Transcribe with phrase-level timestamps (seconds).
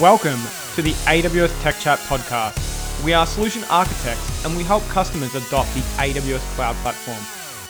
[0.00, 0.40] Welcome
[0.74, 3.04] to the AWS Tech Chat podcast.
[3.04, 7.20] We are solution architects and we help customers adopt the AWS cloud platform.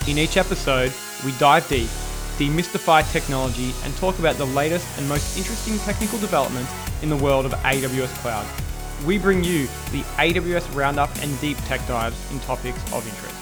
[0.08, 0.90] In each episode,
[1.22, 1.90] we dive deep,
[2.38, 7.44] demystify technology, and talk about the latest and most interesting technical developments in the world
[7.44, 8.46] of AWS cloud.
[9.04, 13.33] We bring you the AWS Roundup and deep tech dives in topics of interest.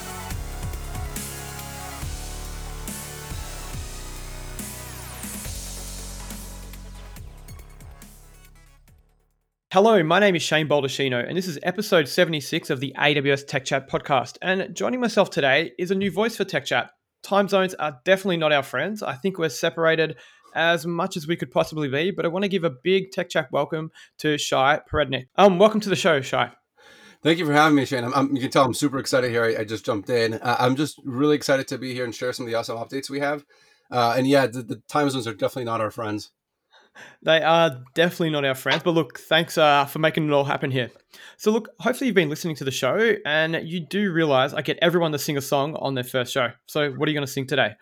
[9.72, 13.64] Hello, my name is Shane Baldacchino, and this is episode 76 of the AWS Tech
[13.64, 14.36] Chat podcast.
[14.42, 16.90] And joining myself today is a new voice for Tech Chat.
[17.22, 19.02] Time zones are definitely not our friends.
[19.02, 20.16] I think we're separated
[20.54, 23.30] as much as we could possibly be, but I want to give a big Tech
[23.30, 25.28] Chat welcome to Shai Perednik.
[25.36, 26.52] Um, welcome to the show, Shai.
[27.22, 28.04] Thank you for having me, Shane.
[28.04, 29.42] I'm, I'm, you can tell I'm super excited here.
[29.42, 30.34] I, I just jumped in.
[30.34, 33.08] Uh, I'm just really excited to be here and share some of the awesome updates
[33.08, 33.46] we have.
[33.90, 36.30] Uh, and yeah, the, the time zones are definitely not our friends.
[37.22, 40.70] They are definitely not our friends, but look, thanks uh, for making it all happen
[40.70, 40.90] here.
[41.36, 44.78] So, look, hopefully you've been listening to the show and you do realize I get
[44.82, 46.50] everyone to sing a song on their first show.
[46.66, 47.74] So, what are you going to sing today?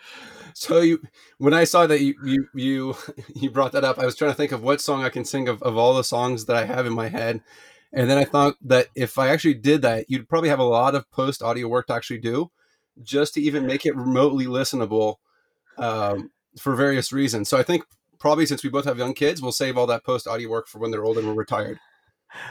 [0.55, 1.01] So, you,
[1.39, 2.97] when I saw that you, you you
[3.35, 5.49] you brought that up, I was trying to think of what song I can sing
[5.49, 7.41] of, of all the songs that I have in my head,
[7.93, 10.95] and then I thought that if I actually did that, you'd probably have a lot
[10.95, 12.51] of post audio work to actually do,
[13.03, 15.17] just to even make it remotely listenable,
[15.79, 17.49] um, for various reasons.
[17.49, 17.85] So, I think
[18.21, 20.79] probably since we both have young kids, we'll save all that post audio work for
[20.79, 21.79] when they're old and we're retired.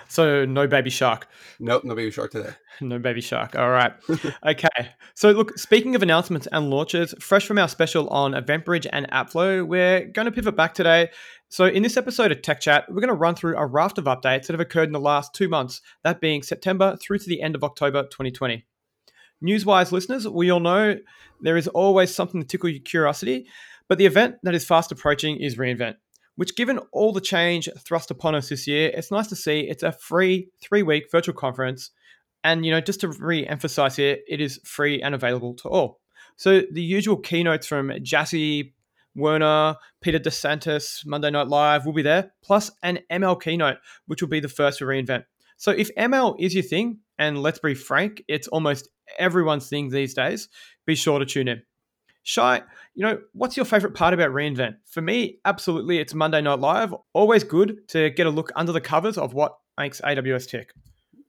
[0.10, 1.30] So no baby shark.
[1.58, 2.52] Nope, no baby shark today.
[2.82, 3.56] No baby shark.
[3.56, 3.94] All right.
[4.46, 4.90] okay.
[5.14, 9.66] So look, speaking of announcements and launches, fresh from our special on EventBridge and AppFlow,
[9.66, 11.10] we're going to pivot back today.
[11.48, 14.04] So in this episode of Tech Chat, we're going to run through a raft of
[14.04, 17.42] updates that have occurred in the last two months, that being September through to the
[17.42, 18.66] end of October 2020.
[19.44, 20.98] Newswise listeners, we all know
[21.42, 23.48] there is always something to tickle your curiosity,
[23.90, 25.96] but the event that is fast approaching is reInvent,
[26.36, 29.84] which, given all the change thrust upon us this year, it's nice to see it's
[29.84, 31.92] a free three week virtual conference.
[32.44, 36.00] And, you know, just to re emphasize here, it is free and available to all.
[36.38, 38.74] So the usual keynotes from Jassy,
[39.16, 44.30] Werner, Peter DeSantis, Monday Night Live will be there, plus an ML keynote, which will
[44.30, 45.26] be the first for reInvent.
[45.58, 50.14] So if ML is your thing, and let's be frank, it's almost everyone's thing these
[50.14, 50.48] days,
[50.86, 51.64] be sure to tune in.
[52.24, 52.64] Shai,
[52.94, 54.76] you know, what's your favorite part about reInvent?
[54.86, 56.94] For me, absolutely, it's Monday Night Live.
[57.14, 60.74] Always good to get a look under the covers of what makes AWS tick.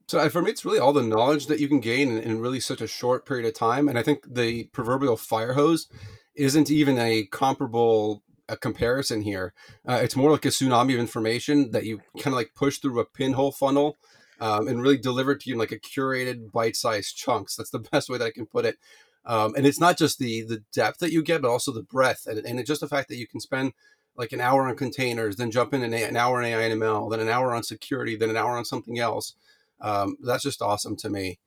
[0.08, 2.58] So for me, it's really all the knowledge that you can gain in, in really
[2.58, 3.88] such a short period of time.
[3.88, 5.86] And I think the proverbial fire hose
[6.34, 9.54] isn't even a comparable a comparison here.
[9.88, 12.98] Uh, it's more like a tsunami of information that you kind of like push through
[12.98, 13.96] a pinhole funnel
[14.40, 17.54] um, and really deliver to you in like a curated bite-sized chunks.
[17.54, 18.76] That's the best way that I can put it.
[19.24, 22.26] Um, and it's not just the the depth that you get, but also the breadth,
[22.26, 23.72] and, and it's just the fact that you can spend
[24.16, 27.10] like an hour on containers, then jump in an, an hour in AI and ML,
[27.10, 29.34] then an hour on security, then an hour on something else.
[29.80, 31.38] Um, that's just awesome to me.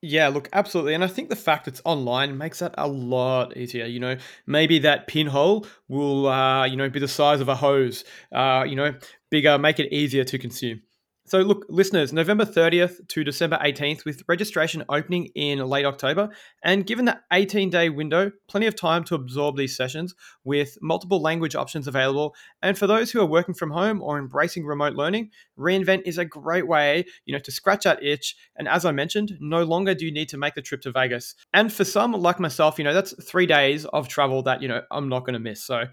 [0.00, 0.94] Yeah, look, absolutely.
[0.94, 3.84] And I think the fact it's online makes that a lot easier.
[3.84, 8.04] You know, maybe that pinhole will, uh, you know, be the size of a hose,
[8.32, 8.94] uh, you know,
[9.30, 10.82] bigger, make it easier to consume.
[11.28, 16.30] So, look, listeners, November 30th to December 18th, with registration opening in late October.
[16.64, 21.20] And given the 18 day window, plenty of time to absorb these sessions with multiple
[21.20, 22.34] language options available.
[22.62, 26.24] And for those who are working from home or embracing remote learning, reInvent is a
[26.24, 28.34] great way, you know, to scratch that itch.
[28.56, 31.34] And as I mentioned, no longer do you need to make the trip to Vegas.
[31.52, 34.80] And for some, like myself, you know, that's three days of travel that, you know,
[34.90, 35.62] I'm not going to miss.
[35.62, 35.84] So,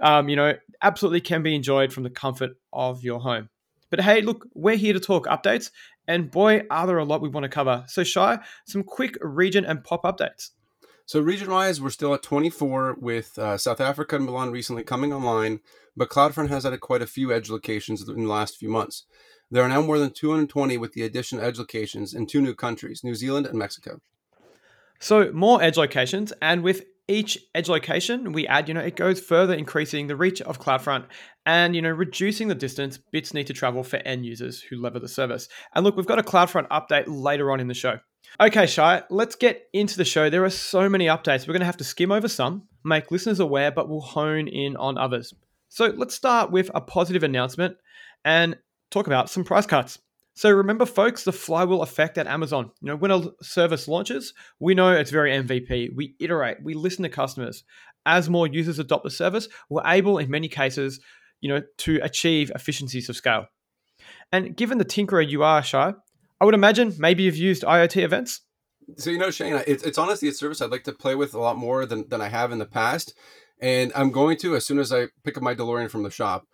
[0.00, 3.50] um, you know, absolutely can be enjoyed from the comfort of your home.
[3.90, 5.70] But hey, look, we're here to talk updates,
[6.06, 7.84] and boy, are there a lot we want to cover.
[7.86, 10.50] So, Shai, some quick region and pop updates.
[11.06, 15.12] So, region wise, we're still at 24 with uh, South Africa and Milan recently coming
[15.12, 15.60] online,
[15.96, 19.04] but CloudFront has added quite a few edge locations in the last few months.
[19.50, 22.54] There are now more than 220 with the addition of edge locations in two new
[22.54, 24.00] countries, New Zealand and Mexico.
[25.00, 29.18] So, more edge locations, and with each edge location we add, you know, it goes
[29.18, 31.06] further increasing the reach of CloudFront
[31.46, 34.98] and, you know, reducing the distance bits need to travel for end users who lever
[34.98, 35.48] the service.
[35.74, 37.98] And look, we've got a CloudFront update later on in the show.
[38.40, 40.28] Okay, Shai, let's get into the show.
[40.28, 41.48] There are so many updates.
[41.48, 44.76] We're going to have to skim over some, make listeners aware, but we'll hone in
[44.76, 45.32] on others.
[45.70, 47.76] So let's start with a positive announcement
[48.24, 48.58] and
[48.90, 49.98] talk about some price cuts.
[50.38, 52.70] So remember, folks, the flywheel effect at Amazon.
[52.80, 55.88] You know, when a service launches, we know it's very MVP.
[55.96, 57.64] We iterate, we listen to customers.
[58.06, 61.00] As more users adopt the service, we're able, in many cases,
[61.40, 63.46] you know, to achieve efficiencies of scale.
[64.30, 65.94] And given the tinkerer you are, Shai,
[66.40, 68.42] I would imagine maybe you've used IoT events.
[68.96, 71.40] So you know, Shane, it's, it's honestly a service I'd like to play with a
[71.40, 73.12] lot more than, than I have in the past,
[73.60, 76.46] and I'm going to as soon as I pick up my DeLorean from the shop.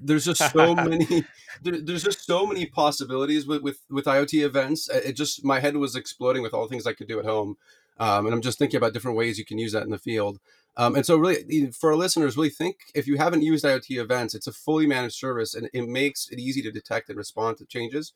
[0.00, 1.24] There's just so many
[1.62, 4.88] there, there's just so many possibilities with, with with iot events.
[4.88, 7.56] It just my head was exploding with all the things i could do at home
[7.98, 10.38] um, and i'm just thinking about different ways you can use that in the field.
[10.76, 14.34] Um, and so really for our listeners really think if you haven't used iot events
[14.34, 17.66] it's a fully managed service and it makes it easy to detect and respond to
[17.66, 18.12] changes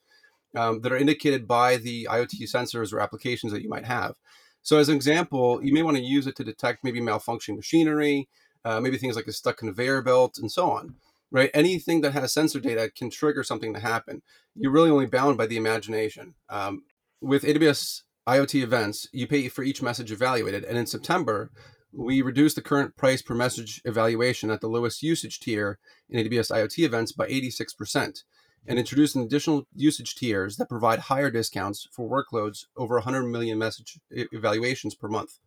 [0.55, 4.15] um, that are indicated by the iot sensors or applications that you might have.
[4.61, 8.27] So as an example you may want to use it to detect maybe malfunctioning machinery
[8.63, 10.95] uh, maybe things like a stuck conveyor belt and so on
[11.35, 11.51] right?
[11.53, 14.21] Anything that has sensor data can trigger something to happen.
[14.55, 16.35] You're really only bound by the imagination.
[16.47, 16.83] Um,
[17.19, 20.63] with AWS IoT events, you pay for each message evaluated.
[20.63, 21.51] And in September,
[21.91, 25.77] we reduced the current price per message evaluation at the lowest usage tier
[26.09, 28.23] in AWS IoT events by 86%
[28.65, 33.57] and introduced an additional usage tiers that provide higher discounts for workloads over 100 million
[33.57, 35.39] message evaluations per month.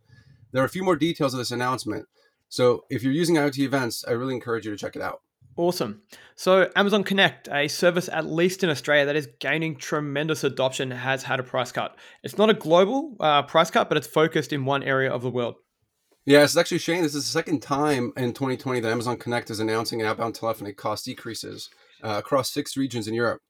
[0.52, 2.08] There are a few more details of this announcement.
[2.50, 5.22] So if you're using IoT events, I really encourage you to check it out.
[5.58, 6.02] Awesome.
[6.36, 11.24] So, Amazon Connect, a service at least in Australia that is gaining tremendous adoption, has
[11.24, 11.96] had a price cut.
[12.22, 15.30] It's not a global uh, price cut, but it's focused in one area of the
[15.30, 15.56] world.
[16.24, 17.02] Yeah, it's actually Shane.
[17.02, 21.06] This is the second time in 2020 that Amazon Connect is announcing outbound telephony cost
[21.06, 21.70] decreases
[22.04, 23.40] uh, across six regions in Europe.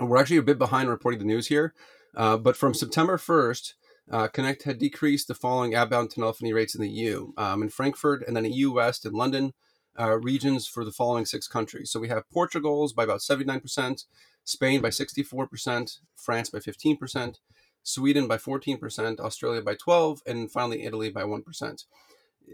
[0.00, 1.74] We're actually a bit behind reporting the news here,
[2.16, 3.74] uh, but from September 1st,
[4.10, 8.26] uh, Connect had decreased the following outbound telephony rates in the EU um, in Frankfurt
[8.26, 9.52] and then EU West in London,
[10.00, 11.90] uh, regions for the following six countries.
[11.90, 14.04] So we have Portugal's by about 79%,
[14.44, 17.36] Spain by 64%, France by 15%,
[17.82, 21.84] Sweden by 14%, Australia by 12, and finally Italy by 1%.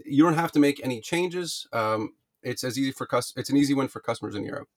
[0.05, 1.67] You don't have to make any changes.
[1.71, 2.13] Um,
[2.43, 4.67] it's as easy for cus- it's an easy win for customers in Europe.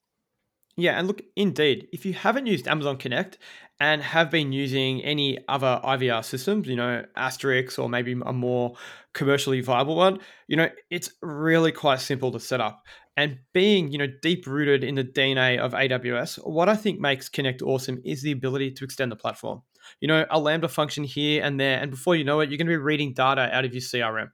[0.76, 3.38] Yeah, and look, indeed, if you haven't used Amazon Connect
[3.80, 8.76] and have been using any other IVR systems, you know, Asterisk or maybe a more
[9.12, 12.82] commercially viable one, you know, it's really quite simple to set up.
[13.16, 17.28] And being, you know, deep rooted in the DNA of AWS, what I think makes
[17.28, 19.62] Connect awesome is the ability to extend the platform.
[20.00, 22.68] You know, a Lambda function here and there, and before you know it, you're going
[22.68, 24.28] to be reading data out of your CRM.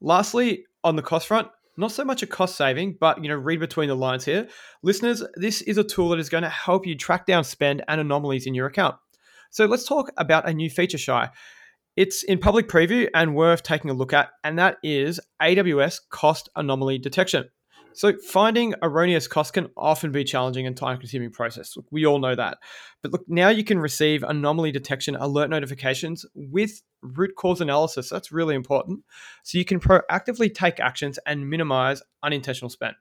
[0.00, 3.60] Lastly, on the cost front, not so much a cost saving, but you know, read
[3.60, 4.48] between the lines here.
[4.82, 8.00] Listeners, this is a tool that is going to help you track down spend and
[8.00, 8.96] anomalies in your account.
[9.50, 11.30] So let's talk about a new feature, Shai.
[11.96, 16.48] It's in public preview and worth taking a look at, and that is AWS cost
[16.56, 17.50] anomaly detection.
[17.94, 21.76] So finding erroneous costs can often be challenging and time-consuming process.
[21.90, 22.58] We all know that.
[23.02, 28.08] But look, now you can receive anomaly detection alert notifications with root cause analysis.
[28.08, 29.00] That's really important.
[29.42, 32.94] So you can proactively take actions and minimize unintentional spend.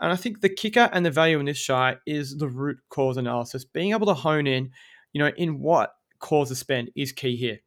[0.00, 3.16] And I think the kicker and the value in this Shai is the root cause
[3.16, 3.64] analysis.
[3.64, 4.70] Being able to hone in,
[5.12, 7.58] you know, in what causes spend is key here.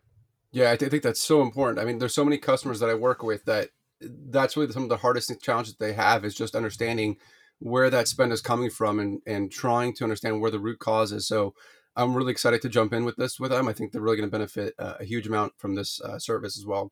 [0.54, 1.80] Yeah, I think that's so important.
[1.80, 3.70] I mean, there's so many customers that I work with that
[4.02, 7.18] that's really some of the hardest challenges they have is just understanding
[7.60, 11.12] where that spend is coming from and and trying to understand where the root cause
[11.12, 11.28] is.
[11.28, 11.54] So
[11.96, 13.68] I'm really excited to jump in with this with them.
[13.68, 16.58] I think they're really going to benefit uh, a huge amount from this uh, service
[16.58, 16.92] as well.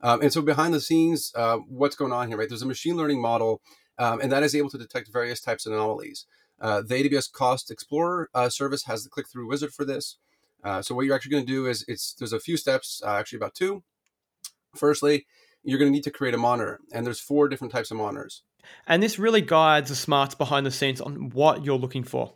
[0.00, 2.48] Um, and so behind the scenes, uh, what's going on here, right?
[2.48, 3.62] There's a machine learning model,
[3.98, 6.26] um, and that is able to detect various types of anomalies.
[6.60, 10.18] Uh, the AWS Cost Explorer uh, service has the click-through wizard for this.
[10.62, 13.38] Uh, so what you're actually going to do is it's there's a few steps, actually
[13.38, 13.82] about two.
[14.74, 15.26] Firstly,
[15.64, 18.42] you're going to need to create a monitor, and there's four different types of monitors.
[18.86, 22.34] And this really guides the smarts behind the scenes on what you're looking for.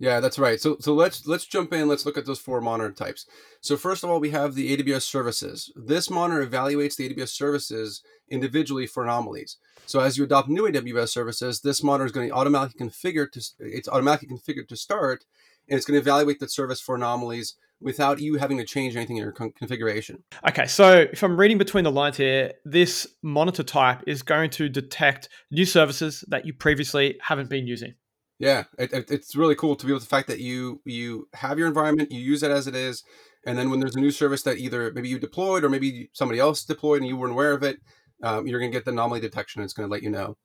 [0.00, 0.60] Yeah, that's right.
[0.60, 1.88] So so let's let's jump in.
[1.88, 3.26] Let's look at those four monitor types.
[3.60, 5.72] So first of all, we have the AWS services.
[5.74, 9.56] This monitor evaluates the AWS services individually for anomalies.
[9.86, 13.40] So as you adopt new AWS services, this monitor is going to automatically configure to
[13.58, 15.24] it's automatically configured to start,
[15.68, 19.16] and it's going to evaluate that service for anomalies without you having to change anything
[19.16, 20.22] in your con- configuration.
[20.48, 24.68] Okay, so if I'm reading between the lines here, this monitor type is going to
[24.68, 27.94] detect new services that you previously haven't been using.
[28.38, 31.58] Yeah, it, it, it's really cool to be with the fact that you you have
[31.58, 33.02] your environment, you use it as it is,
[33.44, 36.38] and then when there's a new service that either maybe you deployed or maybe somebody
[36.38, 37.78] else deployed and you weren't aware of it,
[38.22, 39.60] um, you're going to get the anomaly detection.
[39.60, 40.36] And it's going to let you know.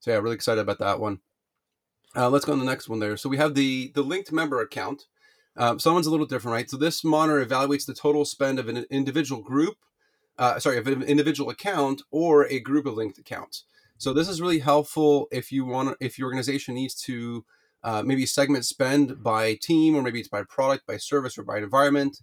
[0.00, 1.20] So yeah, really excited about that one.
[2.14, 3.16] Uh, let's go on the next one there.
[3.16, 5.06] So we have the the linked member account.
[5.56, 6.70] Um, someone's a little different, right?
[6.70, 9.76] So this monitor evaluates the total spend of an individual group,
[10.38, 13.64] uh, sorry, of an individual account or a group of linked accounts.
[13.98, 17.44] So this is really helpful if you want, if your organization needs to
[17.84, 21.58] uh, maybe segment spend by team, or maybe it's by product, by service, or by
[21.58, 22.18] environment,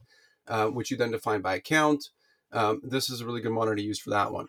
[0.48, 2.10] uh, which you then define by account.
[2.52, 4.48] Um, this is a really good monitor to use for that one.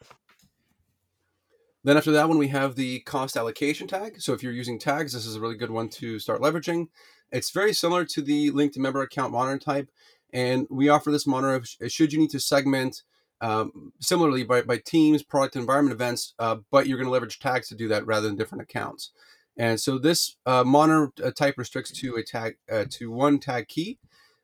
[1.82, 4.20] Then after that one, we have the cost allocation tag.
[4.20, 6.88] So if you're using tags, this is a really good one to start leveraging.
[7.32, 9.90] It's very similar to the linked member account monitor type.
[10.32, 13.02] And we offer this monitor should you need to segment
[13.40, 17.68] um, similarly by, by teams, product environment events, uh, but you're going to leverage tags
[17.68, 19.10] to do that rather than different accounts.
[19.56, 23.68] And so this uh, monitor uh, type restricts to a tag uh, to one tag
[23.68, 23.98] key,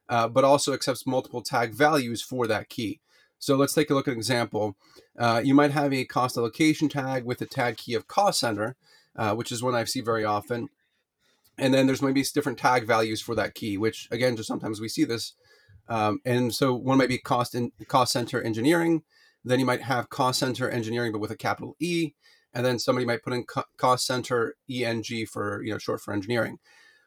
[0.09, 3.00] uh, but also accepts multiple tag values for that key.
[3.38, 4.76] So let's take a look at an example.
[5.19, 8.76] Uh, you might have a cost allocation tag with a tag key of cost center,
[9.14, 10.69] uh, which is one I see very often.
[11.59, 14.89] And then there's maybe different tag values for that key, which again, just sometimes we
[14.89, 15.35] see this.
[15.89, 19.03] Um, and so one might be cost in cost center engineering.
[19.45, 22.13] Then you might have cost center engineering, but with a capital E
[22.57, 23.45] and then somebody might put in
[23.77, 26.59] cost center eng for you know short for engineering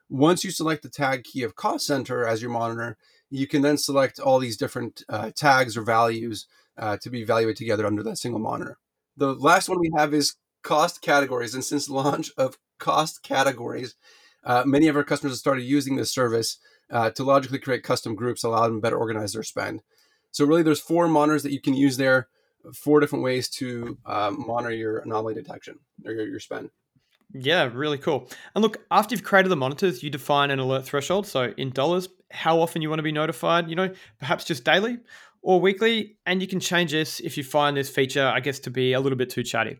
[0.07, 2.97] once you select the tag key of cost center as your monitor
[3.31, 7.57] you can then select all these different uh, tags or values uh, to be evaluated
[7.57, 8.77] together under that single monitor
[9.17, 13.95] the last one we have is cost categories and since launch of cost categories
[14.45, 16.57] uh, many of our customers have started using this service
[16.91, 19.81] uh, to logically create custom groups allow them to better organize their spend
[20.31, 22.27] so really there's four monitors that you can use there
[22.73, 26.69] four different ways to um, monitor your anomaly detection or your, your spend.
[27.33, 28.27] Yeah, really cool.
[28.55, 31.27] And look, after you've created the monitors, you define an alert threshold.
[31.27, 34.97] So in dollars, how often you want to be notified, you know, perhaps just daily
[35.41, 36.17] or weekly.
[36.25, 38.99] And you can change this if you find this feature, I guess, to be a
[38.99, 39.79] little bit too chatty.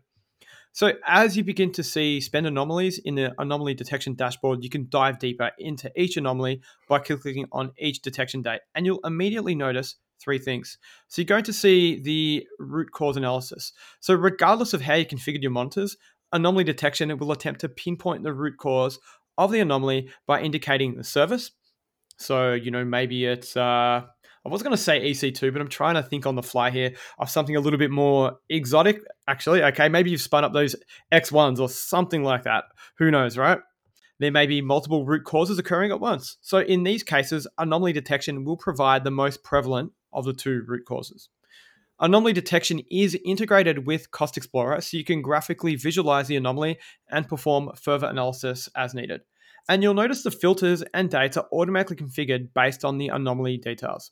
[0.72, 4.86] So as you begin to see spend anomalies in the anomaly detection dashboard, you can
[4.88, 8.60] dive deeper into each anomaly by clicking on each detection date.
[8.74, 10.78] And you'll immediately notice three things.
[11.08, 13.72] So you're going to see the root cause analysis.
[14.00, 15.96] So regardless of how you configured your monitors,
[16.32, 18.98] anomaly detection will attempt to pinpoint the root cause
[19.38, 21.50] of the anomaly by indicating the service.
[22.18, 24.02] So, you know, maybe it's uh
[24.44, 26.94] I was going to say EC2, but I'm trying to think on the fly here
[27.18, 29.62] of something a little bit more exotic, actually.
[29.62, 30.74] Okay, maybe you've spun up those
[31.12, 32.64] X1s or something like that.
[32.98, 33.58] Who knows, right?
[34.20, 36.36] there may be multiple root causes occurring at once.
[36.42, 40.84] So, in these cases, anomaly detection will provide the most prevalent of the two root
[40.86, 41.30] causes.
[41.98, 46.78] Anomaly detection is integrated with Cost Explorer, so you can graphically visualize the anomaly
[47.10, 49.22] and perform further analysis as needed.
[49.68, 54.10] And you'll notice the filters and dates are automatically configured based on the anomaly details.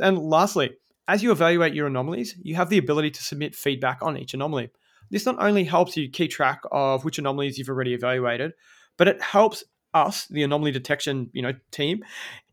[0.00, 0.76] And lastly,
[1.08, 4.70] as you evaluate your anomalies, you have the ability to submit feedback on each anomaly.
[5.10, 8.52] This not only helps you keep track of which anomalies you've already evaluated,
[8.96, 9.64] but it helps
[9.94, 12.04] us, the anomaly detection you know team,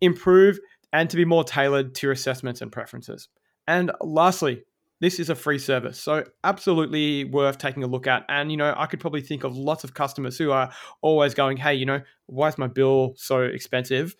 [0.01, 0.59] improve
[0.93, 3.27] and to be more tailored to your assessments and preferences.
[3.67, 4.63] And lastly,
[5.01, 8.23] this is a free service, so absolutely worth taking a look at.
[8.29, 11.57] And you know, I could probably think of lots of customers who are always going,
[11.57, 14.15] "Hey, you know, why is my bill so expensive?"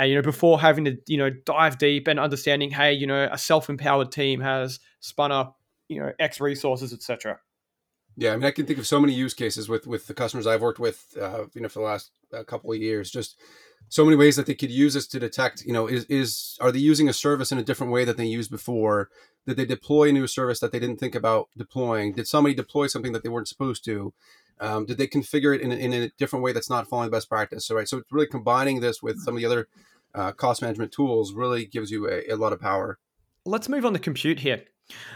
[0.00, 3.28] And you know, before having to you know dive deep and understanding, hey, you know,
[3.30, 7.38] a self-empowered team has spun up you know X resources, etc.
[8.16, 10.46] Yeah, I mean, I can think of so many use cases with with the customers
[10.46, 13.10] I've worked with, uh, you know, for the last uh, couple of years.
[13.10, 13.36] Just
[13.90, 15.66] so many ways that they could use this to detect.
[15.66, 18.24] You know, is is are they using a service in a different way that they
[18.24, 19.10] used before?
[19.46, 22.14] Did they deploy a new service that they didn't think about deploying?
[22.14, 24.14] Did somebody deploy something that they weren't supposed to?
[24.60, 27.28] Um, did they configure it in, in a different way that's not following the best
[27.28, 27.66] practice?
[27.66, 29.68] So right, so it's really combining this with some of the other
[30.14, 32.98] uh, cost management tools really gives you a, a lot of power.
[33.46, 34.64] Let's move on to compute here.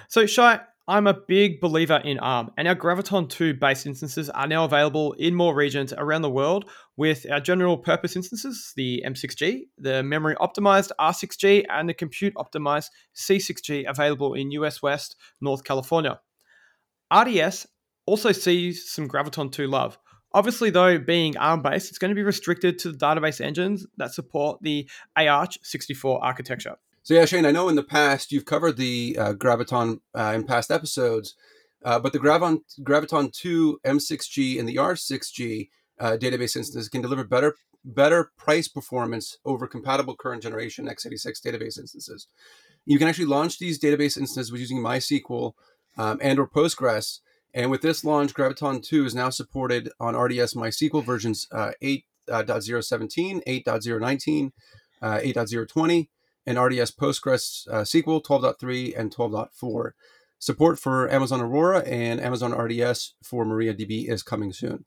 [0.08, 4.46] So, Shai, I'm a big believer in ARM, and our Graviton 2 based instances are
[4.46, 9.62] now available in more regions around the world with our general purpose instances, the M6G,
[9.78, 16.20] the memory optimized R6G, and the compute optimized C6G available in US West, North California.
[17.10, 17.66] RDS
[18.06, 19.99] also sees some Graviton 2 love.
[20.32, 24.12] Obviously, though, being ARM based, it's going to be restricted to the database engines that
[24.12, 26.76] support the AArch 64 architecture.
[27.04, 30.44] So yeah, Shane, I know in the past you've covered the uh, Graviton uh, in
[30.44, 31.37] past episodes,
[31.84, 35.68] uh, but the Graviton Graviton 2 M6G and the R6G
[36.00, 41.78] uh, database instances can deliver better better price performance over compatible current generation x86 database
[41.78, 42.26] instances.
[42.87, 45.52] You can actually launch these database instances with using MySQL
[45.99, 47.20] um, and or Postgres.
[47.54, 53.44] And with this launch, Graviton 2 is now supported on RDS MySQL versions uh, 8.017,
[53.46, 54.52] 8.019,
[55.00, 56.08] uh, 8.020
[56.46, 59.90] and RDS Postgres uh, SQL 12.3 and 12.4.
[60.38, 64.84] Support for Amazon Aurora and Amazon RDS for MariaDB is coming soon.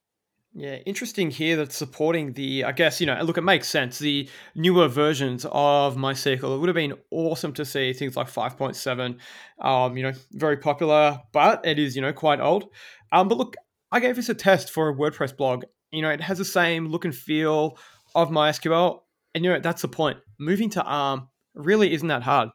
[0.53, 3.99] Yeah, interesting here that supporting the, I guess, you know, look, it makes sense.
[3.99, 9.19] The newer versions of MySQL, it would have been awesome to see things like 5.7,
[9.61, 12.69] um, you know, very popular, but it is, you know, quite old.
[13.11, 13.55] Um, but look,
[13.91, 15.65] I gave this a test for a WordPress blog.
[15.91, 17.77] You know, it has the same look and feel
[18.15, 19.01] of MySQL.
[19.35, 20.17] And, you know, that's the point.
[20.39, 22.49] Moving to ARM really isn't that hard.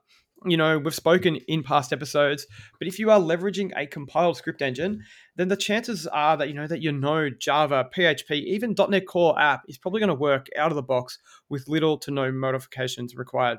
[0.44, 2.46] You know, we've spoken in past episodes,
[2.78, 5.02] but if you are leveraging a compiled script engine,
[5.36, 9.38] then the chances are that you know that your Node, Java, PHP, even .NET Core
[9.38, 11.18] app is probably going to work out of the box
[11.48, 13.58] with little to no modifications required.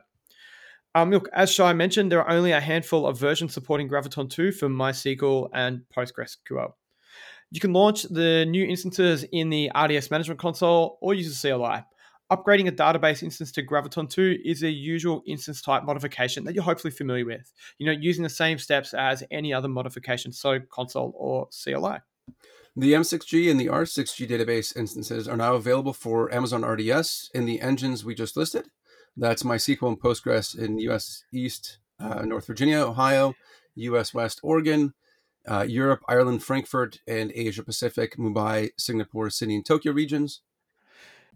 [0.95, 4.51] Um, look, as Shai mentioned, there are only a handful of versions supporting Graviton 2
[4.51, 6.73] for MySQL and PostgreSQL.
[7.49, 11.83] You can launch the new instances in the RDS management console or use a CLI.
[12.32, 16.63] Upgrading a database instance to Graviton 2 is a usual instance type modification that you're
[16.63, 17.51] hopefully familiar with.
[17.77, 22.00] You know, using the same steps as any other modification, so console or CLI.
[22.75, 27.62] The M6G and the R6G database instances are now available for Amazon RDS in the
[27.62, 28.68] engines we just listed.
[29.15, 33.36] That's MySQL and Postgres in US East, uh, North Virginia, Ohio,
[33.75, 34.94] US West, Oregon,
[35.48, 40.42] uh, Europe, Ireland, Frankfurt, and Asia Pacific, Mumbai, Singapore, Sydney, and Tokyo regions.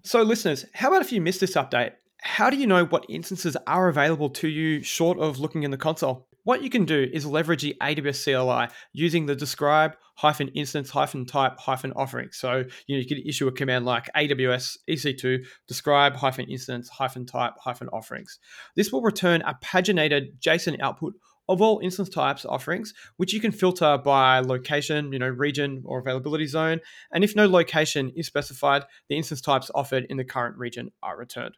[0.03, 1.91] So, listeners, how about if you missed this update?
[2.21, 5.77] How do you know what instances are available to you short of looking in the
[5.77, 6.27] console?
[6.43, 11.25] What you can do is leverage the AWS CLI using the describe hyphen instance hyphen
[11.25, 12.29] type hyphen offering.
[12.31, 17.25] So you know you could issue a command like AWS EC2 describe hyphen instance hyphen
[17.25, 18.39] type hyphen offerings.
[18.75, 21.15] This will return a paginated JSON output
[21.49, 25.99] of all instance types offerings, which you can filter by location, you know, region or
[25.99, 26.79] availability zone.
[27.11, 31.17] And if no location is specified, the instance types offered in the current region are
[31.17, 31.55] returned.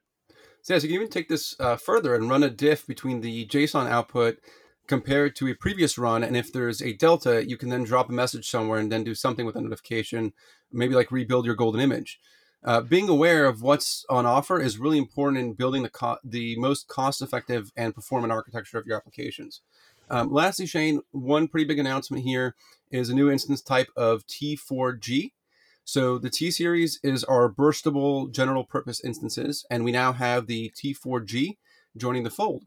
[0.61, 3.21] So, yeah, so you can even take this uh, further and run a diff between
[3.21, 4.39] the JSON output
[4.87, 6.23] compared to a previous run.
[6.23, 9.15] And if there's a delta, you can then drop a message somewhere and then do
[9.15, 10.33] something with a notification,
[10.71, 12.19] maybe like rebuild your golden image.
[12.63, 16.57] Uh, being aware of what's on offer is really important in building the co- the
[16.57, 19.61] most cost effective and performant architecture of your applications.
[20.09, 22.55] Um, lastly, Shane, one pretty big announcement here
[22.91, 25.31] is a new instance type of T4G.
[25.85, 30.71] So the T series is our burstable general purpose instances, and we now have the
[30.75, 31.57] T4G
[31.95, 32.65] joining the fold.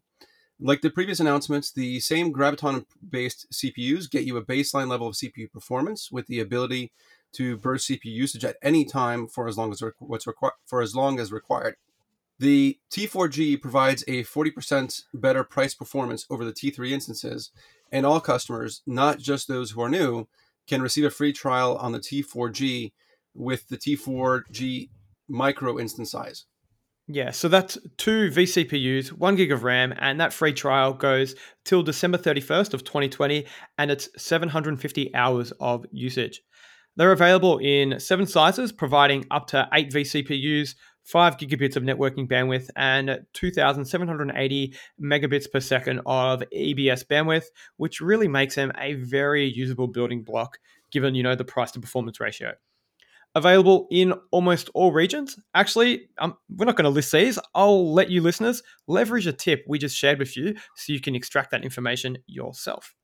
[0.59, 5.15] Like the previous announcements, the same Graviton based CPUs get you a baseline level of
[5.15, 6.93] CPU performance with the ability
[7.33, 10.95] to burst CPU usage at any time for as long as what's required for as
[10.95, 11.77] long as required.
[12.39, 17.51] The T4G provides a 40% better price performance over the T3 instances,
[17.93, 20.27] and all customers, not just those who are new,
[20.67, 22.93] can receive a free trial on the T4G
[23.35, 24.91] with the T4G
[25.29, 26.47] micro instance size.
[27.09, 31.83] Yeah, so that's two vCPUs, one gig of RAM, and that free trial goes till
[31.83, 33.45] December 31st of 2020,
[33.77, 36.43] and it's 750 hours of usage.
[36.97, 42.69] They're available in seven sizes, providing up to eight vCPUs, five gigabits of networking bandwidth,
[42.77, 49.89] and 2,780 megabits per second of EBS bandwidth, which really makes them a very usable
[49.89, 50.59] building block,
[50.91, 52.53] given you know the price to performance ratio
[53.35, 55.39] available in almost all regions.
[55.55, 57.39] Actually, um, we're not going to list these.
[57.55, 61.15] I'll let you listeners leverage a tip we just shared with you so you can
[61.15, 62.95] extract that information yourself.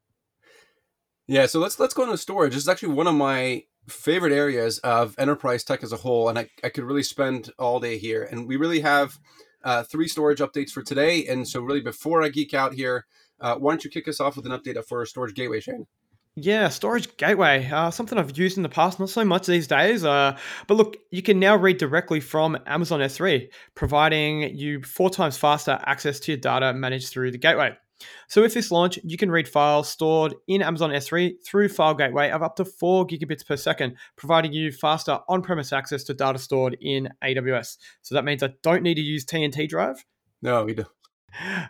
[1.27, 2.55] Yeah, so let's let's go into storage.
[2.55, 6.38] This is actually one of my favorite areas of enterprise tech as a whole, and
[6.38, 8.22] I, I could really spend all day here.
[8.22, 9.18] And we really have
[9.64, 11.27] uh, three storage updates for today.
[11.27, 13.07] And so, really, before I geek out here,
[13.40, 15.87] uh, why don't you kick us off with an update for Storage Gateway, Shane?
[16.40, 20.05] Yeah, storage gateway, uh, something I've used in the past, not so much these days.
[20.05, 25.37] Uh, but look, you can now read directly from Amazon S3, providing you four times
[25.37, 27.77] faster access to your data managed through the gateway.
[28.28, 32.30] So with this launch, you can read files stored in Amazon S3 through File Gateway
[32.30, 36.76] of up to 4 gigabits per second, providing you faster on-premise access to data stored
[36.80, 37.78] in AWS.
[38.02, 40.04] So that means I don't need to use TNT Drive.
[40.42, 40.84] No, we do.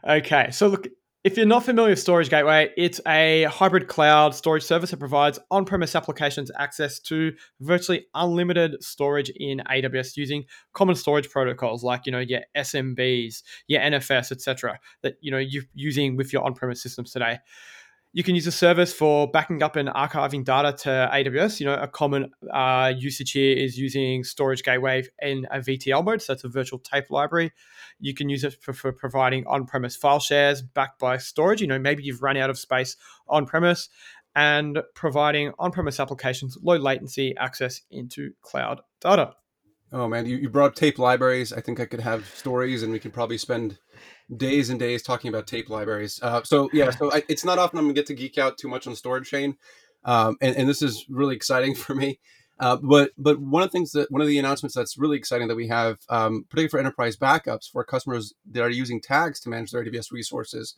[0.09, 0.87] Okay, so look,
[1.25, 5.39] if you're not familiar with Storage Gateway, it's a hybrid cloud storage service that provides
[5.51, 12.07] on premise applications access to virtually unlimited storage in AWS using common storage protocols like,
[12.07, 16.55] you know, your SMBs, your NFS, etc., that, you know, you're using with your on
[16.55, 17.39] premise systems today.
[18.13, 21.61] You can use a service for backing up and archiving data to AWS.
[21.61, 26.23] You know, a common uh, usage here is using Storage Gateway in a VTL mode.
[26.23, 27.53] So that's a virtual tape library.
[28.01, 31.61] You can use it for, for providing on-premise file shares backed by storage.
[31.61, 32.97] You know, maybe you've run out of space
[33.29, 33.91] on-premise
[34.35, 39.35] and providing on-premise applications low latency access into cloud data.
[39.93, 41.53] Oh man, you, you brought up tape libraries.
[41.53, 43.79] I think I could have stories, and we could probably spend
[44.37, 46.21] days and days talking about tape libraries.
[46.23, 48.69] Uh, so yeah, so I, it's not often I'm gonna get to geek out too
[48.69, 49.57] much on storage Shane,
[50.05, 52.19] um, and, and this is really exciting for me.
[52.61, 55.47] Uh, but but one of the things that one of the announcements that's really exciting
[55.49, 59.49] that we have, um, particularly for enterprise backups for customers that are using tags to
[59.49, 60.75] manage their AWS resources,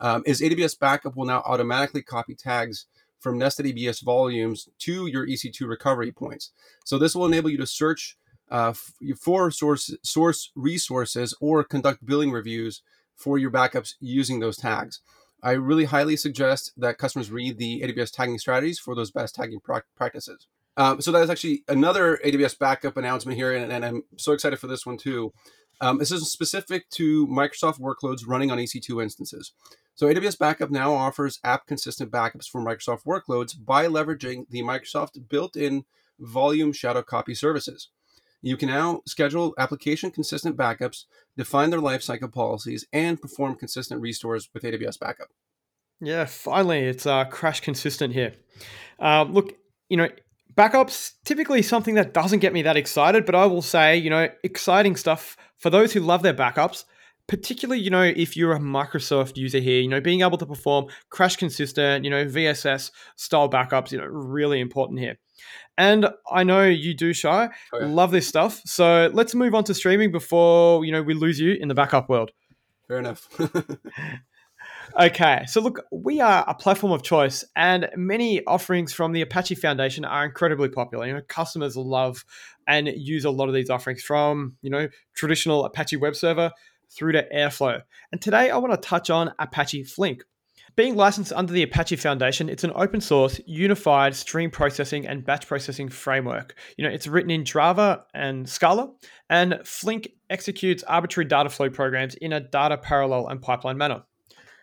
[0.00, 2.86] um, is AWS Backup will now automatically copy tags
[3.20, 6.52] from nested EBS volumes to your EC2 recovery points.
[6.84, 8.16] So this will enable you to search
[8.50, 8.72] uh,
[9.18, 12.82] for source source resources or conduct billing reviews
[13.16, 15.00] for your backups using those tags.
[15.42, 19.60] I really highly suggest that customers read the AWS tagging strategies for those best tagging
[19.96, 20.46] practices.
[20.76, 24.58] Um, so that is actually another AWS backup announcement here, and, and I'm so excited
[24.58, 25.32] for this one too.
[25.80, 29.52] Um, this is specific to Microsoft workloads running on EC2 instances.
[29.94, 35.28] So AWS Backup now offers app consistent backups for Microsoft workloads by leveraging the Microsoft
[35.28, 35.84] built-in
[36.18, 37.88] volume shadow copy services.
[38.42, 41.04] You can now schedule application consistent backups,
[41.36, 45.28] define their lifecycle policies, and perform consistent restores with AWS Backup.
[46.00, 48.32] Yeah, finally, it's uh, crash consistent here.
[48.98, 49.54] Uh, look,
[49.88, 50.08] you know,
[50.54, 54.28] backups typically something that doesn't get me that excited, but I will say, you know,
[54.42, 56.84] exciting stuff for those who love their backups
[57.30, 60.86] particularly, you know, if you're a Microsoft user here, you know, being able to perform
[61.10, 65.16] crash consistent, you know, VSS style backups, you know, really important here.
[65.78, 67.48] And I know you do, Shai.
[67.72, 67.86] Oh, yeah.
[67.86, 68.60] Love this stuff.
[68.64, 72.08] So let's move on to streaming before, you know, we lose you in the backup
[72.08, 72.32] world.
[72.86, 73.28] Fair enough.
[75.00, 75.44] okay.
[75.46, 80.04] So look, we are a platform of choice and many offerings from the Apache Foundation
[80.04, 81.06] are incredibly popular.
[81.06, 82.24] You know, customers love
[82.66, 86.50] and use a lot of these offerings from, you know, traditional Apache web server
[86.90, 87.82] through to Airflow.
[88.12, 90.24] And today I want to touch on Apache Flink.
[90.76, 95.46] Being licensed under the Apache Foundation, it's an open source, unified stream processing and batch
[95.46, 96.54] processing framework.
[96.76, 98.92] You know, it's written in Java and Scala,
[99.30, 104.02] and Flink executes arbitrary data flow programs in a data parallel and pipeline manner.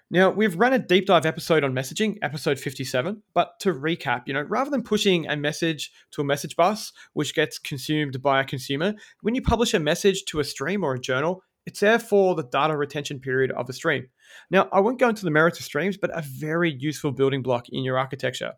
[0.09, 4.33] Now, we've run a deep dive episode on messaging, episode 57, but to recap, you
[4.33, 8.45] know, rather than pushing a message to a message bus, which gets consumed by a
[8.45, 12.33] consumer, when you publish a message to a stream or a journal, it's there for
[12.33, 14.07] the data retention period of a stream.
[14.49, 17.67] Now, I won't go into the merits of streams, but a very useful building block
[17.69, 18.53] in your architecture.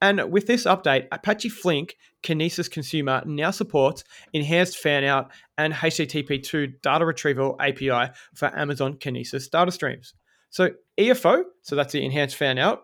[0.00, 7.04] And with this update, Apache Flink Kinesis Consumer now supports enhanced fanout and HTTP2 data
[7.04, 10.14] retrieval API for Amazon Kinesis data streams.
[10.48, 12.78] So EFO, so that's the enhanced fanout,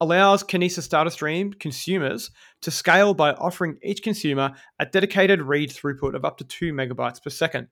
[0.00, 2.30] allows Kinesis data stream consumers
[2.62, 7.22] to scale by offering each consumer a dedicated read throughput of up to 2 megabytes
[7.22, 7.66] per second.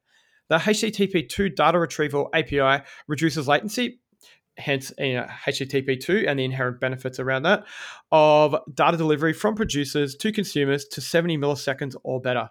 [0.53, 4.01] The HTTP2 data retrieval API reduces latency,
[4.59, 7.65] hence you know, HTTP2 and the inherent benefits around that,
[8.11, 12.51] of data delivery from producers to consumers to 70 milliseconds or better.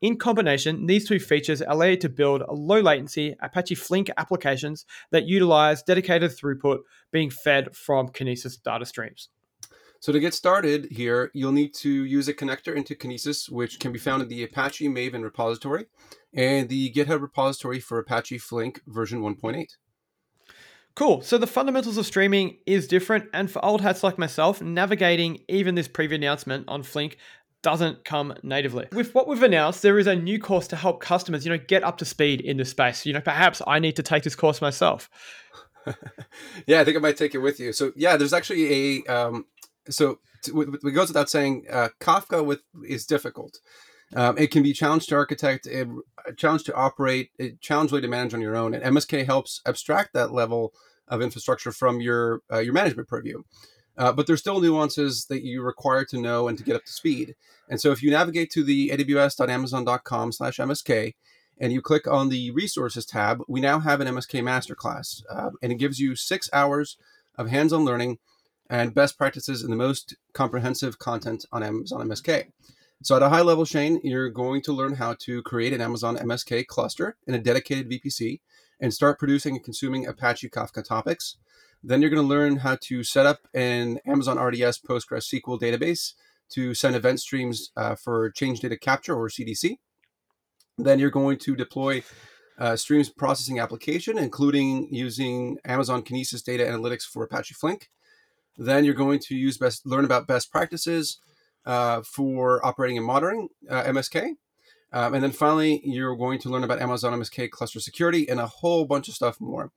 [0.00, 5.26] In combination, these two features allow you to build low latency Apache Flink applications that
[5.26, 6.78] utilize dedicated throughput
[7.12, 9.28] being fed from Kinesis data streams.
[10.02, 13.92] So to get started here, you'll need to use a connector into Kinesis, which can
[13.92, 15.86] be found in the Apache Maven repository
[16.34, 19.76] and the GitHub repository for Apache Flink version 1.8.
[20.96, 21.20] Cool.
[21.20, 25.76] So the fundamentals of streaming is different, and for old hats like myself, navigating even
[25.76, 27.16] this preview announcement on Flink
[27.62, 28.88] doesn't come natively.
[28.90, 31.84] With what we've announced, there is a new course to help customers, you know, get
[31.84, 33.06] up to speed in this space.
[33.06, 35.08] You know, perhaps I need to take this course myself.
[36.66, 37.72] yeah, I think I might take it with you.
[37.72, 39.46] So yeah, there's actually a um,
[39.88, 43.60] so it goes without saying, uh, Kafka with is difficult.
[44.14, 45.88] Um, it can be challenged to architect, it,
[46.26, 48.74] a challenge to operate, a challenge way to manage on your own.
[48.74, 50.74] And MSK helps abstract that level
[51.08, 53.42] of infrastructure from your uh, your management purview.
[53.96, 56.92] Uh, but there's still nuances that you require to know and to get up to
[56.92, 57.34] speed.
[57.68, 61.14] And so if you navigate to the aws.amazon.com slash MSK
[61.58, 65.22] and you click on the resources tab, we now have an MSK masterclass.
[65.30, 66.96] Uh, and it gives you six hours
[67.36, 68.18] of hands-on learning
[68.70, 72.46] and best practices in the most comprehensive content on Amazon MSK.
[73.02, 76.16] So, at a high level, Shane, you're going to learn how to create an Amazon
[76.16, 78.40] MSK cluster in a dedicated VPC
[78.80, 81.36] and start producing and consuming Apache Kafka topics.
[81.82, 86.12] Then you're going to learn how to set up an Amazon RDS PostgreSQL database
[86.50, 89.78] to send event streams uh, for change data capture or CDC.
[90.78, 92.02] Then you're going to deploy
[92.58, 97.88] uh, streams processing application, including using Amazon Kinesis data analytics for Apache Flink.
[98.56, 101.18] Then you're going to use best learn about best practices
[101.64, 104.34] uh, for operating and monitoring uh, MSK.
[104.92, 108.46] Um, and then finally, you're going to learn about Amazon MSK cluster security and a
[108.46, 109.72] whole bunch of stuff more.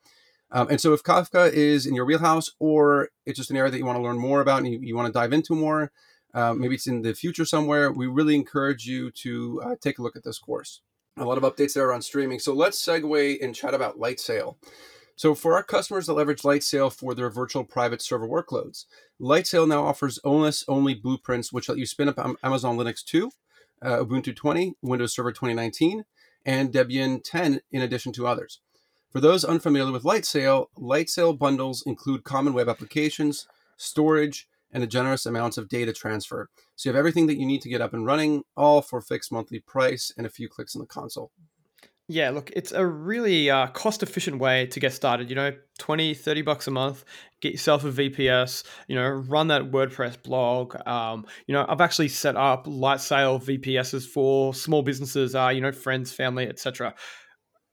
[0.52, 3.78] Um, and so, if Kafka is in your wheelhouse, or it's just an area that
[3.78, 5.92] you want to learn more about and you, you want to dive into more,
[6.34, 10.02] uh, maybe it's in the future somewhere, we really encourage you to uh, take a
[10.02, 10.82] look at this course.
[11.18, 12.40] A lot of updates there on streaming.
[12.40, 14.56] So, let's segue and chat about Lightsail.
[15.18, 18.86] So for our customers that leverage Lightsail for their virtual private server workloads,
[19.20, 23.32] Lightsail now offers OS-only blueprints, which let you spin up Amazon Linux 2,
[23.82, 26.04] uh, Ubuntu 20, Windows Server 2019,
[26.46, 28.60] and Debian 10, in addition to others.
[29.10, 33.48] For those unfamiliar with Lightsail, Lightsail bundles include common web applications,
[33.78, 36.50] storage, and a generous amounts of data transfer.
[36.76, 39.02] So you have everything that you need to get up and running, all for a
[39.02, 41.32] fixed monthly price and a few clicks in the console.
[42.08, 45.28] Yeah, look, it's a really uh, cost efficient way to get started.
[45.28, 47.04] You know, 20, 30 bucks a month,
[47.42, 50.76] get yourself a VPS, you know, run that WordPress blog.
[50.88, 55.72] Um, you know, I've actually set up Lightsail VPSs for small businesses, uh, you know,
[55.72, 56.94] friends, family, etc.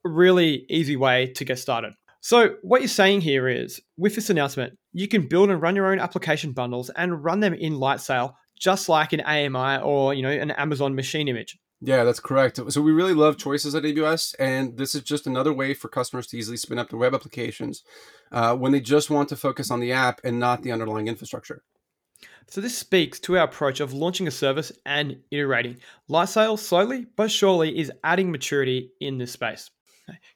[0.02, 1.92] Really easy way to get started.
[2.22, 5.92] So, what you're saying here is with this announcement, you can build and run your
[5.92, 10.30] own application bundles and run them in Lightsail just like an AMI or, you know,
[10.30, 11.58] an Amazon machine image.
[11.84, 12.60] Yeah, that's correct.
[12.68, 16.28] So we really love choices at AWS, and this is just another way for customers
[16.28, 17.82] to easily spin up their web applications
[18.30, 21.64] uh, when they just want to focus on the app and not the underlying infrastructure.
[22.46, 25.78] So this speaks to our approach of launching a service and iterating.
[26.08, 29.68] Lightsail slowly but surely is adding maturity in this space.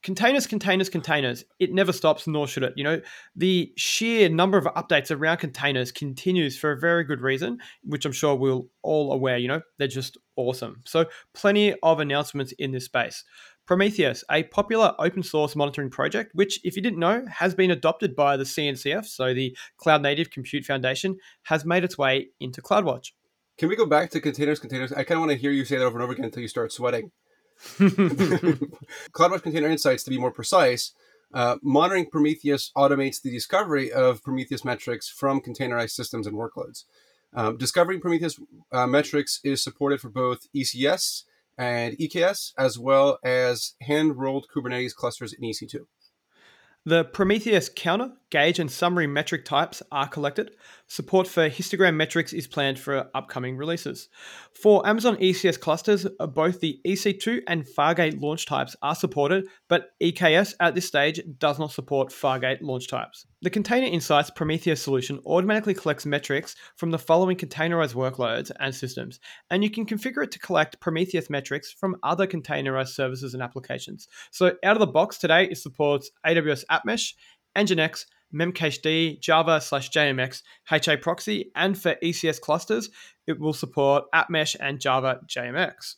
[0.02, 1.44] Containers, containers, containers.
[1.58, 2.72] It never stops, nor should it.
[2.76, 3.00] You know,
[3.34, 8.12] the sheer number of updates around containers continues for a very good reason, which I'm
[8.12, 9.38] sure we're all aware.
[9.38, 10.82] You know, they're just awesome.
[10.84, 13.24] So, plenty of announcements in this space.
[13.66, 18.14] Prometheus, a popular open source monitoring project, which, if you didn't know, has been adopted
[18.14, 23.10] by the CNCF, so the Cloud Native Compute Foundation, has made its way into CloudWatch.
[23.58, 24.92] Can we go back to containers, containers?
[24.92, 26.48] I kind of want to hear you say that over and over again until you
[26.48, 27.10] start sweating.
[27.78, 30.92] CloudWatch Container Insights, to be more precise,
[31.34, 36.84] uh, monitoring Prometheus automates the discovery of Prometheus metrics from containerized systems and workloads.
[37.34, 38.38] Um, discovering Prometheus
[38.72, 41.24] uh, metrics is supported for both ECS
[41.58, 45.86] and EKS, as well as hand rolled Kubernetes clusters in EC2.
[46.84, 50.50] The Prometheus counter, gauge, and summary metric types are collected.
[50.88, 54.10] Support for histogram metrics is planned for upcoming releases.
[54.52, 60.52] For Amazon ECS clusters, both the EC2 and Fargate launch types are supported, but EKS
[60.60, 63.26] at this stage does not support Fargate launch types.
[63.40, 69.18] The Container Insights Prometheus solution automatically collects metrics from the following containerized workloads and systems,
[69.50, 74.08] and you can configure it to collect Prometheus metrics from other containerized services and applications.
[74.30, 77.14] So, out of the box today, it supports AWS AppMesh,
[77.56, 82.90] Nginx, memcached, Java slash JMX, HA proxy, and for ECS clusters,
[83.26, 85.96] it will support AppMesh and Java JMX.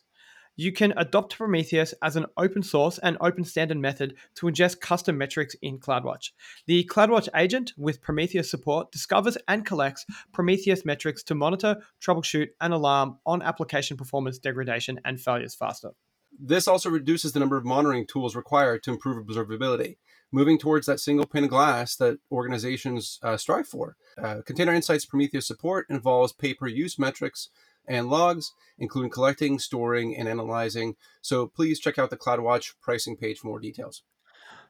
[0.61, 5.17] You can adopt Prometheus as an open source and open standard method to ingest custom
[5.17, 6.33] metrics in CloudWatch.
[6.67, 12.75] The CloudWatch agent with Prometheus support discovers and collects Prometheus metrics to monitor, troubleshoot, and
[12.75, 15.93] alarm on application performance degradation and failures faster.
[16.41, 19.97] This also reduces the number of monitoring tools required to improve observability
[20.31, 23.97] moving towards that single pane of glass that organizations uh, strive for.
[24.23, 27.49] Uh, Container Insights Prometheus support involves pay per use metrics
[27.87, 30.95] and logs, including collecting, storing, and analyzing.
[31.23, 34.03] So please check out the CloudWatch pricing page for more details.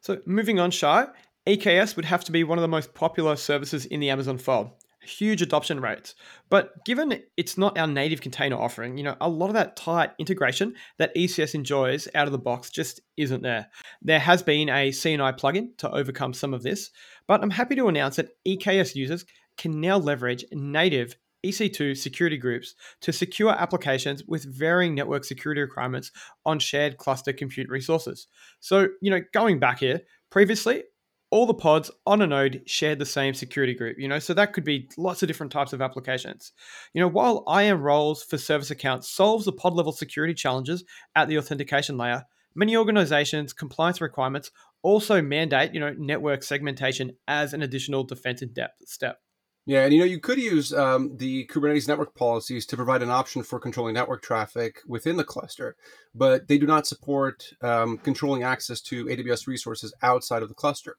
[0.00, 1.08] So moving on, Shai,
[1.46, 4.70] EKS would have to be one of the most popular services in the Amazon fold
[5.08, 6.14] huge adoption rates.
[6.50, 10.10] But given it's not our native container offering, you know, a lot of that tight
[10.18, 13.68] integration that ECS enjoys out of the box just isn't there.
[14.02, 16.90] There has been a CNI plugin to overcome some of this,
[17.26, 19.24] but I'm happy to announce that EKS users
[19.56, 26.10] can now leverage native EC2 security groups to secure applications with varying network security requirements
[26.44, 28.26] on shared cluster compute resources.
[28.60, 30.82] So, you know, going back here, previously
[31.30, 34.52] all the pods on a node share the same security group, you know, so that
[34.52, 36.52] could be lots of different types of applications.
[36.94, 41.28] You know, while IAM roles for service accounts solves the pod level security challenges at
[41.28, 44.50] the authentication layer, many organizations' compliance requirements
[44.82, 49.18] also mandate, you know, network segmentation as an additional defense in depth step.
[49.66, 53.10] Yeah, and you know, you could use um, the Kubernetes network policies to provide an
[53.10, 55.76] option for controlling network traffic within the cluster,
[56.14, 60.96] but they do not support um, controlling access to AWS resources outside of the cluster.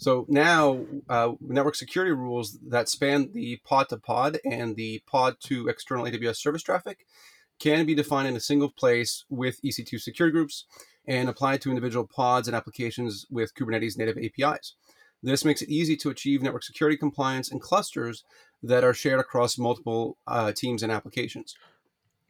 [0.00, 5.34] So now, uh, network security rules that span the pod to pod and the pod
[5.40, 7.04] to external AWS service traffic
[7.58, 10.64] can be defined in a single place with EC2 security groups
[11.06, 14.74] and applied to individual pods and applications with Kubernetes native APIs.
[15.22, 18.24] This makes it easy to achieve network security compliance in clusters
[18.62, 21.54] that are shared across multiple uh, teams and applications.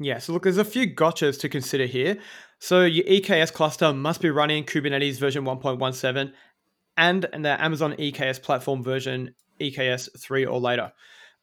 [0.01, 2.17] Yeah, so look, there's a few gotchas to consider here.
[2.59, 6.33] So your EKS cluster must be running Kubernetes version 1.17
[7.01, 10.93] and the Amazon EKS platform version EKS 3 or later.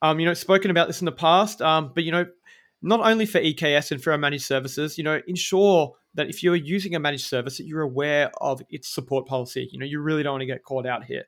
[0.04, 2.28] Um, you know, spoken about this in the past, um, but you know,
[2.84, 6.56] not only for EKS and for our managed services, you know, ensure that if you're
[6.56, 9.68] using a managed service, that you're aware of its support policy.
[9.72, 11.24] You know, you really don't want to get caught out here.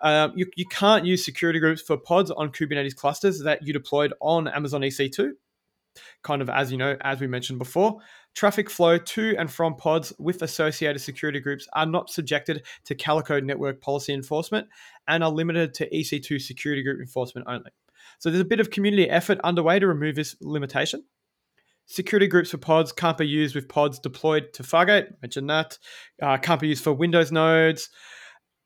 [0.00, 4.14] Um, you, you can't use security groups for pods on Kubernetes clusters that you deployed
[4.20, 5.32] on Amazon EC2
[6.22, 7.98] kind of as you know, as we mentioned before.
[8.38, 13.40] Traffic flow to and from pods with associated security groups are not subjected to Calico
[13.40, 14.68] network policy enforcement
[15.08, 17.72] and are limited to EC2 security group enforcement only.
[18.20, 21.02] So there's a bit of community effort underway to remove this limitation.
[21.86, 25.76] Security groups for pods can't be used with pods deployed to Fargate, mentioned that.
[26.22, 27.90] Uh, can't be used for Windows nodes.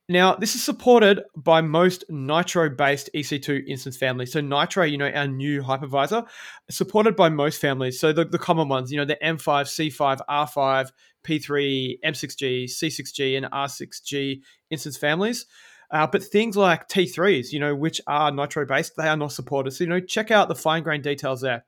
[0.08, 4.32] Now, this is supported by most Nitro based EC2 instance families.
[4.32, 6.26] So, Nitro, you know, our new hypervisor,
[6.70, 8.00] supported by most families.
[8.00, 10.90] So, the, the common ones, you know, the M5, C5, R5,
[11.24, 15.46] P3, M6G, C6G, and R6G instance families.
[15.92, 19.72] Uh, but things like T3s, you know, which are Nitro based, they are not supported.
[19.72, 21.64] So, you know, check out the fine grained details there.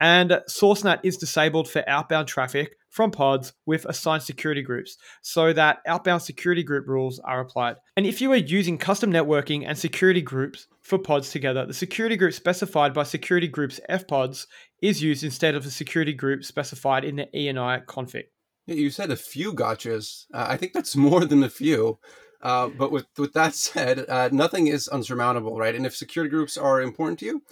[0.00, 5.52] And Source NAT is disabled for outbound traffic from pods with assigned security groups so
[5.52, 7.76] that outbound security group rules are applied.
[7.96, 12.16] And if you are using custom networking and security groups for pods together, the security
[12.16, 14.46] group specified by security groups fpods
[14.82, 18.24] is used instead of the security group specified in the ENI config.
[18.66, 20.26] You said a few gotchas.
[20.34, 21.98] Uh, I think that's more than a few.
[22.42, 25.74] Uh, but with with that said, uh, nothing is unsurmountable, right?
[25.74, 27.42] And if security groups are important to you,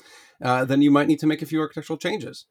[0.42, 2.46] uh, then you might need to make a few architectural changes.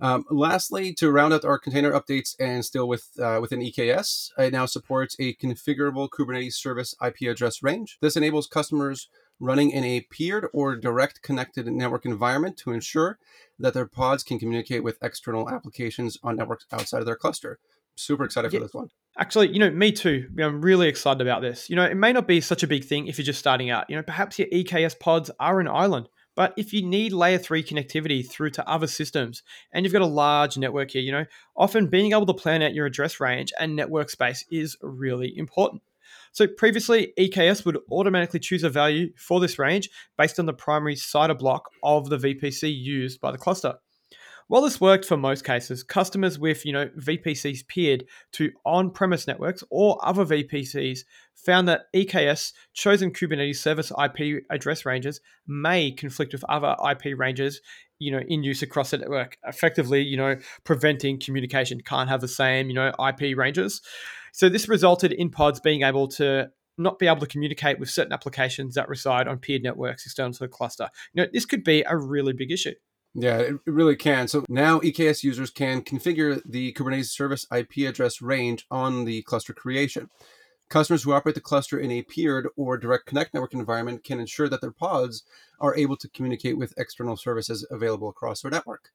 [0.00, 4.52] Um, lastly, to round out our container updates and still with uh, within EKS, it
[4.52, 7.98] now supports a configurable Kubernetes service IP address range.
[8.00, 9.08] This enables customers
[9.40, 13.18] running in a peered or direct connected network environment to ensure
[13.58, 17.58] that their pods can communicate with external applications on networks outside of their cluster.
[17.96, 18.58] Super excited yeah.
[18.58, 18.88] for this one.
[19.16, 20.28] Actually, you know, me too.
[20.40, 21.70] I'm really excited about this.
[21.70, 23.88] You know, it may not be such a big thing if you're just starting out.
[23.88, 27.62] You know, perhaps your EKS pods are an island but if you need layer three
[27.62, 29.42] connectivity through to other systems
[29.72, 32.74] and you've got a large network here, you know, often being able to plan out
[32.74, 35.82] your address range and network space is really important.
[36.32, 40.96] So previously, EKS would automatically choose a value for this range based on the primary
[40.96, 43.74] CIDR block of the VPC used by the cluster.
[44.48, 49.64] While this worked for most cases, customers with you know VPCs peered to on-premise networks
[49.70, 51.00] or other VPCs
[51.34, 57.60] found that EKS chosen Kubernetes service IP address ranges may conflict with other IP ranges
[57.98, 61.80] you know in use across the network, effectively you know preventing communication.
[61.80, 63.80] Can't have the same you know IP ranges.
[64.32, 68.12] So this resulted in pods being able to not be able to communicate with certain
[68.12, 70.88] applications that reside on peered networks external to the cluster.
[71.12, 72.74] You know, this could be a really big issue.
[73.14, 74.26] Yeah, it really can.
[74.26, 79.52] So now EKS users can configure the Kubernetes service IP address range on the cluster
[79.52, 80.10] creation.
[80.68, 84.48] Customers who operate the cluster in a peered or direct connect network environment can ensure
[84.48, 85.22] that their pods
[85.60, 88.90] are able to communicate with external services available across their network.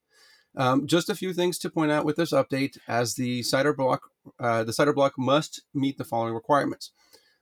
[0.56, 4.10] Um, just a few things to point out with this update, as the CIDR block,
[4.38, 6.90] uh, the CIDR block must meet the following requirements.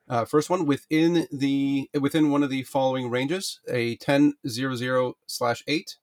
[0.09, 5.97] Uh, first one within the within one of the following ranges: a 10.00 slash 8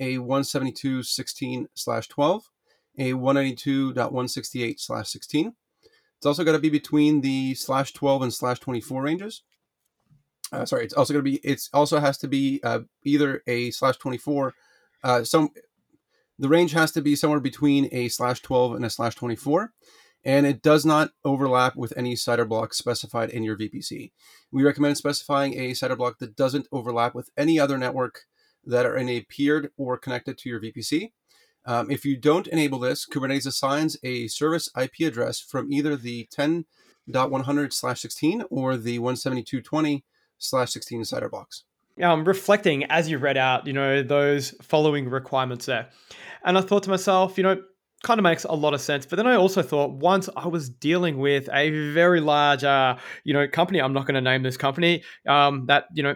[0.00, 2.50] a 172.16 slash 12,
[2.98, 5.52] a 192.168 slash 16.
[6.16, 9.42] It's also got to be between the slash 12 and slash 24 ranges.
[10.50, 13.70] Uh, sorry, it's also going to be, it's also has to be uh, either a
[13.70, 14.54] slash 24,
[15.04, 15.50] uh, some,
[16.38, 19.72] the range has to be somewhere between a slash 12 and a slash 24
[20.24, 24.12] and it does not overlap with any CIDR block specified in your VPC.
[24.50, 28.22] We recommend specifying a CIDR block that doesn't overlap with any other network
[28.68, 31.10] that are in a peered or connected to your VPC.
[31.64, 36.28] Um, if you don't enable this, Kubernetes assigns a service IP address from either the
[36.30, 40.02] 10.100/16 or the 172.20/16
[40.40, 41.64] CIDR blocks.
[42.02, 45.88] Um, reflecting as you read out, you know, those following requirements there.
[46.44, 47.60] And I thought to myself, you know,
[48.04, 49.06] kind of makes a lot of sense.
[49.06, 53.34] But then I also thought once I was dealing with a very large, uh, you
[53.34, 53.80] know, company.
[53.80, 55.02] I'm not going to name this company.
[55.26, 56.14] Um, that you know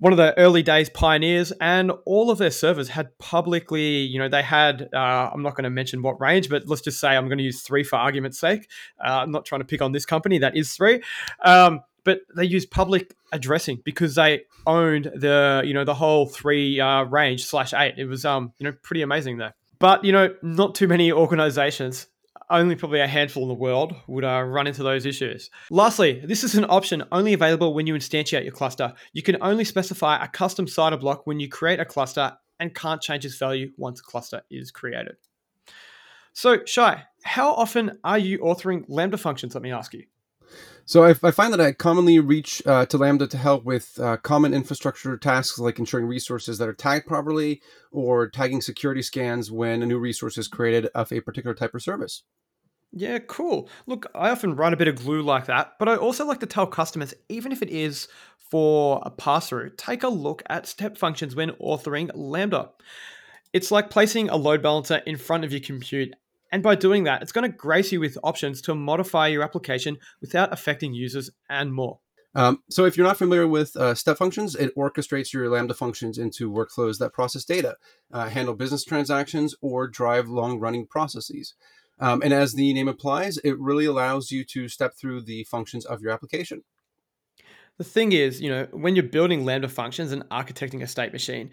[0.00, 4.28] one of the early days pioneers, and all of their servers had publicly, you know,
[4.28, 7.26] they had, uh, I'm not going to mention what range, but let's just say I'm
[7.26, 8.68] going to use three for argument's sake.
[8.98, 11.02] Uh, I'm not trying to pick on this company, that is three.
[11.44, 16.80] Um, but they used public addressing because they owned the, you know, the whole three
[16.80, 17.94] uh, range slash eight.
[17.98, 19.54] It was, um, you know, pretty amazing there.
[19.78, 22.06] But, you know, not too many organizations
[22.50, 25.50] only probably a handful in the world would uh, run into those issues.
[25.70, 28.92] Lastly, this is an option only available when you instantiate your cluster.
[29.12, 33.00] You can only specify a custom CIDR block when you create a cluster and can't
[33.00, 35.16] change its value once a cluster is created.
[36.32, 39.54] So, Shai, how often are you authoring Lambda functions?
[39.54, 40.04] Let me ask you.
[40.84, 44.16] So I, I, find that I commonly reach uh, to Lambda to help with uh,
[44.16, 49.82] common infrastructure tasks like ensuring resources that are tagged properly or tagging security scans when
[49.82, 52.24] a new resource is created of a particular type of service.
[52.92, 53.68] Yeah, cool.
[53.86, 56.46] Look, I often run a bit of glue like that, but I also like to
[56.46, 58.08] tell customers, even if it is
[58.50, 62.70] for a pass through, take a look at step functions when authoring Lambda.
[63.52, 66.14] It's like placing a load balancer in front of your compute
[66.52, 69.98] and by doing that, it's going to grace you with options to modify your application
[70.20, 72.00] without affecting users and more.
[72.34, 76.16] Um, so, if you're not familiar with uh, step functions, it orchestrates your Lambda functions
[76.16, 77.76] into workflows that process data,
[78.12, 81.54] uh, handle business transactions, or drive long running processes.
[82.00, 85.84] Um, and as the name implies, it really allows you to step through the functions
[85.84, 86.64] of your application.
[87.78, 91.50] The thing is, you know, when you're building Lambda functions and architecting a state machine,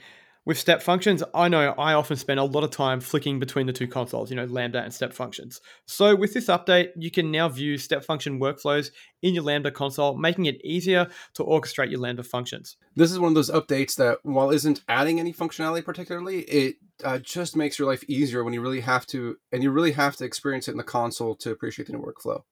[0.48, 3.74] with step functions, I know I often spend a lot of time flicking between the
[3.74, 5.60] two consoles, you know, Lambda and step functions.
[5.88, 8.92] So with this update, you can now view step function workflows
[9.22, 12.78] in your Lambda console, making it easier to orchestrate your Lambda functions.
[12.96, 17.18] This is one of those updates that, while isn't adding any functionality particularly, it uh,
[17.18, 20.24] just makes your life easier when you really have to, and you really have to
[20.24, 22.44] experience it in the console to appreciate the new workflow.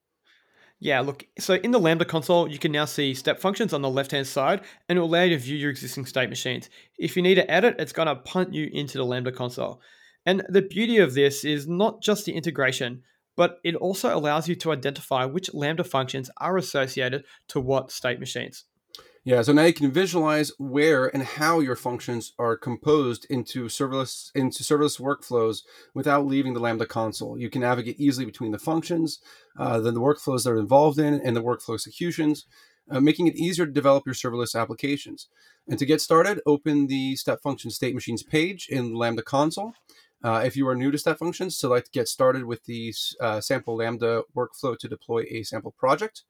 [0.80, 3.90] Yeah, look, so in the Lambda console, you can now see step functions on the
[3.90, 6.70] left hand side and it will allow you to view your existing state machines.
[6.98, 9.82] If you need to edit, it's going to punt you into the Lambda console.
[10.26, 13.04] And the beauty of this is not just the integration,
[13.38, 18.20] but it also allows you to identify which Lambda functions are associated to what state
[18.20, 18.66] machines.
[19.26, 24.30] Yeah, so now you can visualize where and how your functions are composed into serverless
[24.36, 25.64] into serverless workflows
[25.96, 27.36] without leaving the Lambda console.
[27.36, 29.20] You can navigate easily between the functions,
[29.58, 32.46] uh, then the workflows that are involved in, and the workflow executions,
[32.92, 35.28] uh, making it easier to develop your serverless applications.
[35.68, 39.74] And to get started, open the Step Function State Machines page in Lambda console.
[40.24, 43.76] Uh, if you are new to step functions, select Get Started with the uh, sample
[43.76, 46.24] Lambda workflow to deploy a sample project.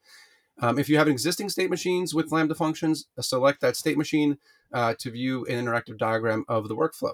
[0.61, 4.37] Um, if you have existing state machines with Lambda functions, uh, select that state machine
[4.73, 7.11] uh, to view an interactive diagram of the workflow.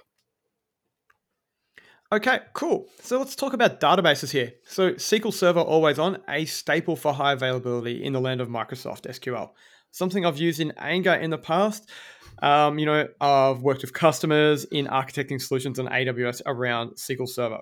[2.14, 2.90] Okay, cool.
[3.00, 4.52] So let's talk about databases here.
[4.68, 9.04] So SQL Server Always On, a staple for high availability in the land of Microsoft
[9.04, 9.52] SQL.
[9.92, 11.90] Something I've used in anger in the past.
[12.42, 17.62] Um, you know, I've worked with customers in architecting solutions on AWS around SQL Server.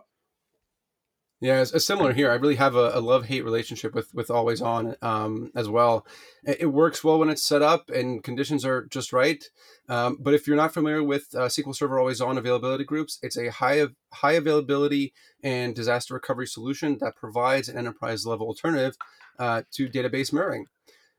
[1.42, 2.30] Yeah, it's, it's similar here.
[2.30, 6.06] I really have a, a love hate relationship with with Always On um, as well.
[6.44, 9.42] It, it, works well when it's set up and conditions are just right.
[9.88, 13.38] Um, but if you're not familiar with uh, SQL Server Always On availability groups, it's
[13.38, 18.98] a high high availability and disaster recovery solution that provides an enterprise level alternative
[19.40, 20.66] uh, to database mirroring.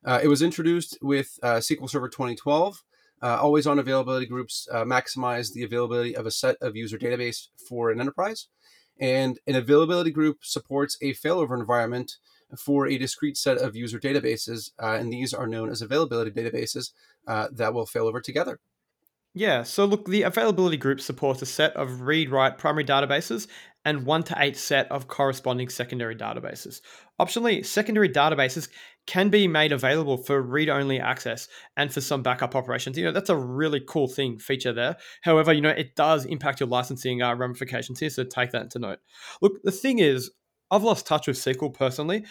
[0.05, 2.83] Uh, it was introduced with uh, SQL Server 2012.
[3.23, 7.49] Uh, always on availability groups uh, maximize the availability of a set of user database
[7.69, 8.49] for an enterprise.
[9.01, 12.19] And an availability group supports a failover environment
[12.59, 14.71] for a discrete set of user databases.
[14.81, 16.93] Uh, and these are known as availability databases
[17.27, 18.61] uh, that will fail over together.
[19.33, 23.47] Yeah, so look, the availability group supports a set of read write primary databases
[23.85, 26.81] and 1 to 8 set of corresponding secondary databases.
[27.21, 28.69] Optionally, secondary databases
[29.11, 32.97] can be made available for read-only access and for some backup operations.
[32.97, 34.99] You know, that's a really cool thing feature there.
[35.23, 38.79] However, you know, it does impact your licensing uh, ramifications here, so take that into
[38.79, 39.01] note.
[39.43, 40.31] Look, the thing is,
[40.71, 42.25] I've lost touch with SQL personally,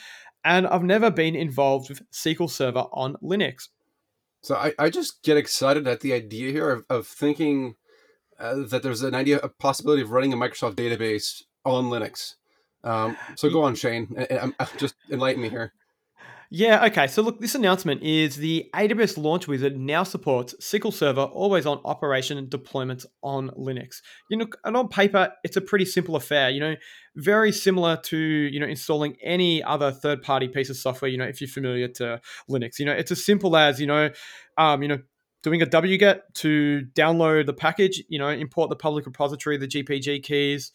[0.45, 3.67] and I've never been involved with SQL Server on Linux.
[4.41, 7.75] So I, I just get excited at the idea here of, of thinking
[8.39, 12.35] uh, that there's an idea, a possibility of running a Microsoft database on Linux.
[12.85, 14.15] Um, so go on, Shane.
[14.17, 15.73] I, I, just enlighten me here.
[16.51, 17.05] Yeah, okay.
[17.05, 21.79] So look, this announcement is the AWS Launch Wizard now supports SQL Server always on
[21.85, 24.01] operation and deployments on Linux.
[24.31, 26.75] You know, and on paper, it's a pretty simple affair, you know,
[27.15, 31.39] very similar to, you know, installing any other third-party piece of software, you know, if
[31.39, 32.19] you're familiar to
[32.49, 32.79] Linux.
[32.79, 34.09] You know, it's as simple as, you know,
[34.57, 34.97] um, you know,
[35.43, 40.23] doing a wget to download the package, you know, import the public repository, the GPG
[40.23, 40.71] keys,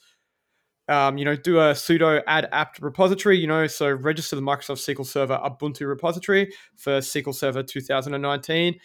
[0.88, 4.84] um, you know, do a sudo add apt repository, you know, so register the Microsoft
[4.86, 8.78] SQL Server Ubuntu repository for SQL Server 2019.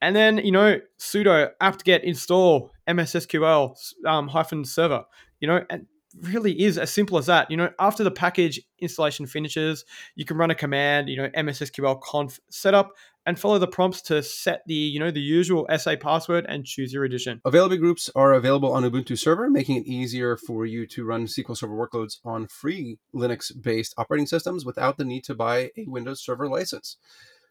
[0.00, 3.74] And then, you know, sudo apt get install MSSQL
[4.06, 5.04] um, hyphen server,
[5.40, 5.86] you know, and
[6.20, 7.50] really is as simple as that.
[7.50, 9.84] You know, after the package installation finishes,
[10.14, 12.92] you can run a command, you know, mssql conf setup
[13.28, 16.94] and follow the prompts to set the, you know, the usual SA password and choose
[16.94, 17.42] your edition.
[17.44, 21.54] Availability groups are available on Ubuntu server, making it easier for you to run SQL
[21.54, 26.48] Server workloads on free Linux-based operating systems without the need to buy a Windows Server
[26.48, 26.96] license.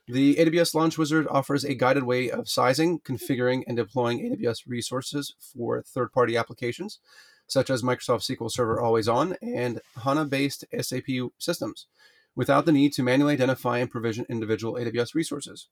[0.07, 5.36] The AWS Launch Wizard offers a guided way of sizing, configuring, and deploying AWS resources
[5.39, 6.97] for third party applications
[7.45, 11.05] such as Microsoft SQL Server Always On and HANA based SAP
[11.38, 11.86] systems,
[12.38, 15.67] without the need to manually identify and provision individual AWS resources.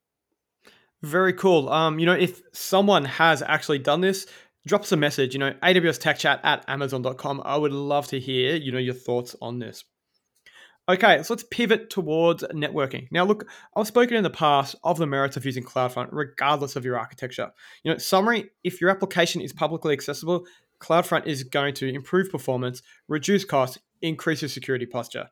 [1.02, 1.70] Very cool.
[1.70, 4.26] Um, you know, if someone has actually done this,
[4.66, 7.44] drop us a message, you know, AWS Tech Chat at Amazon.com.
[7.46, 9.86] I would love to hear, you know, your thoughts on this.
[10.88, 13.08] Okay, so let's pivot towards networking.
[13.12, 16.86] Now, look, I've spoken in the past of the merits of using CloudFront, regardless of
[16.86, 17.52] your architecture.
[17.84, 20.46] You know, summary: if your application is publicly accessible,
[20.80, 25.28] CloudFront is going to improve performance, reduce costs, increase your security posture.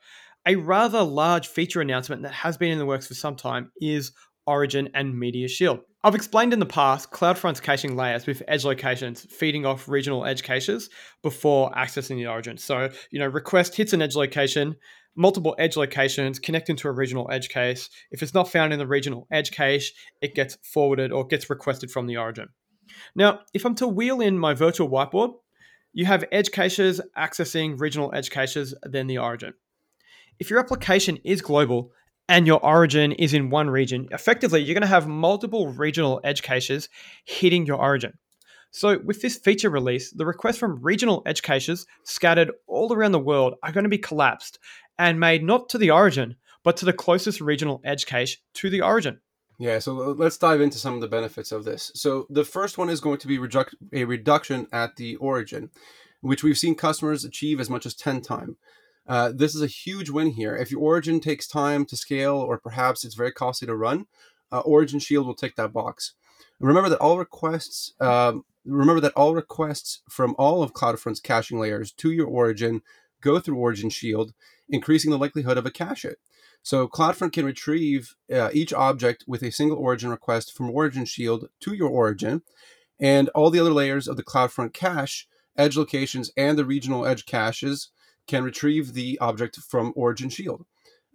[0.46, 4.12] A rather large feature announcement that has been in the works for some time is
[4.46, 5.80] Origin and Media Shield.
[6.04, 10.44] I've explained in the past CloudFront's caching layers with edge locations feeding off regional edge
[10.44, 10.90] caches
[11.22, 12.58] before accessing the origin.
[12.58, 14.76] So, you know, request hits an edge location,
[15.16, 17.90] multiple edge locations connecting to a regional edge case.
[18.12, 21.90] If it's not found in the regional edge cache, it gets forwarded or gets requested
[21.90, 22.50] from the origin.
[23.16, 25.36] Now, if I'm to wheel in my virtual whiteboard,
[25.94, 29.54] you have edge caches accessing regional edge caches, then the origin.
[30.40, 31.92] If your application is global
[32.28, 36.42] and your origin is in one region, effectively you're going to have multiple regional edge
[36.42, 36.90] caches
[37.26, 38.14] hitting your origin.
[38.72, 43.20] So, with this feature release, the requests from regional edge caches scattered all around the
[43.20, 44.58] world are going to be collapsed
[44.98, 48.82] and made not to the origin, but to the closest regional edge cache to the
[48.82, 49.20] origin.
[49.60, 51.92] Yeah, so uh, let's dive into some of the benefits of this.
[51.94, 53.36] So, the first one is going to be
[53.94, 55.70] a reduction at the origin,
[56.22, 58.56] which we've seen customers achieve as much as 10 times.
[59.08, 60.56] Uh, this is a huge win here.
[60.56, 64.06] If your origin takes time to scale, or perhaps it's very costly to run,
[64.52, 66.14] uh, Origin Shield will tick that box.
[66.60, 71.92] Remember that all requests, um, remember that all requests from all of CloudFront's caching layers
[71.94, 72.82] to your origin
[73.20, 74.34] go through Origin Shield,
[74.70, 76.20] increasing the likelihood of a cache hit.
[76.62, 81.50] So CloudFront can retrieve uh, each object with a single origin request from Origin Shield
[81.62, 82.44] to your origin,
[83.00, 85.28] and all the other layers of the CloudFront cache,
[85.58, 87.90] edge locations, and the regional edge caches
[88.28, 90.66] can retrieve the object from Origin Shield.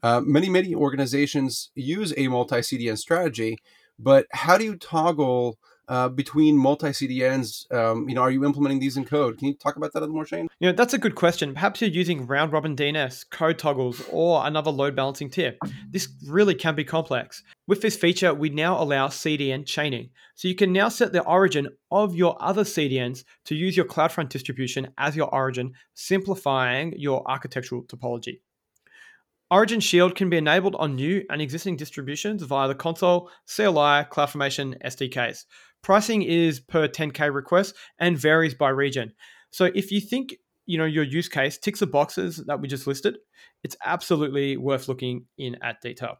[0.02, 3.58] Uh, many, many organizations use a multi CDN strategy,
[3.98, 5.58] but how do you toggle
[5.88, 7.70] uh, between multi CDNs?
[7.72, 9.38] Um, you know, are you implementing these in code?
[9.38, 10.48] Can you talk about that a little more, Shane?
[10.60, 11.54] You know, that's a good question.
[11.54, 15.56] Perhaps you're using round robin DNS, code toggles, or another load balancing tier.
[15.90, 17.42] This really can be complex.
[17.66, 20.10] With this feature, we now allow CDN chaining.
[20.34, 24.28] So you can now set the origin of your other CDNs to use your CloudFront
[24.28, 28.40] distribution as your origin, simplifying your architectural topology.
[29.50, 34.78] Origin Shield can be enabled on new and existing distributions via the console, CLI, CloudFormation
[34.84, 35.46] SDKs.
[35.82, 39.12] Pricing is per 10k request and varies by region.
[39.50, 42.86] So if you think you know your use case ticks the boxes that we just
[42.86, 43.18] listed,
[43.62, 46.16] it's absolutely worth looking in at detail.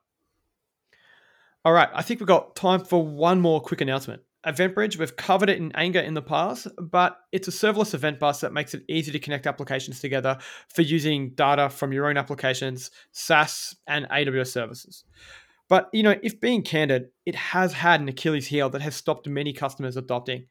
[1.65, 4.23] All right, I think we've got time for one more quick announcement.
[4.47, 8.41] EventBridge, we've covered it in anger in the past, but it's a serverless event bus
[8.41, 10.39] that makes it easy to connect applications together
[10.69, 15.05] for using data from your own applications, SaaS, and AWS services.
[15.69, 19.29] But you know, if being candid, it has had an Achilles heel that has stopped
[19.29, 20.47] many customers adopting.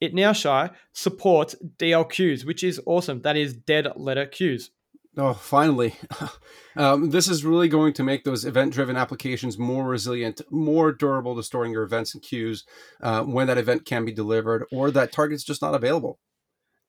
[0.00, 3.22] It now, Shai, supports DLQs, which is awesome.
[3.22, 4.70] That is dead letter queues.
[5.16, 5.96] Oh, finally.
[6.76, 11.34] um, this is really going to make those event driven applications more resilient, more durable
[11.34, 12.64] to storing your events and queues
[13.02, 16.20] uh, when that event can be delivered or that target's just not available.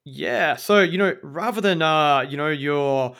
[0.05, 0.57] Yeah.
[0.57, 3.15] So, you know, rather than, uh, you know, your,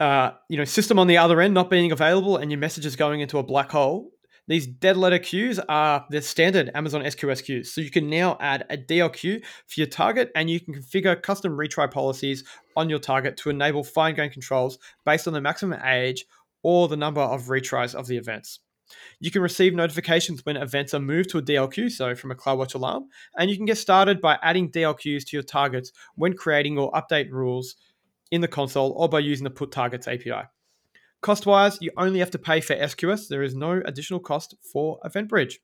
[0.00, 3.20] uh, you know, system on the other end not being available and your messages going
[3.20, 4.10] into a black hole,
[4.48, 7.72] these dead letter queues are the standard Amazon SQS queues.
[7.72, 11.52] So you can now add a DLQ for your target and you can configure custom
[11.52, 12.42] retry policies
[12.76, 16.24] on your target to enable fine grained controls based on the maximum age
[16.62, 18.60] or the number of retries of the events.
[19.20, 22.74] You can receive notifications when events are moved to a DLQ, so from a CloudWatch
[22.74, 23.04] alarm,
[23.38, 27.30] and you can get started by adding DLQs to your targets when creating or update
[27.30, 27.76] rules
[28.30, 30.48] in the console or by using the Put Targets API.
[31.22, 33.28] Cost wise, you only have to pay for SQS.
[33.28, 35.54] There is no additional cost for EventBridge.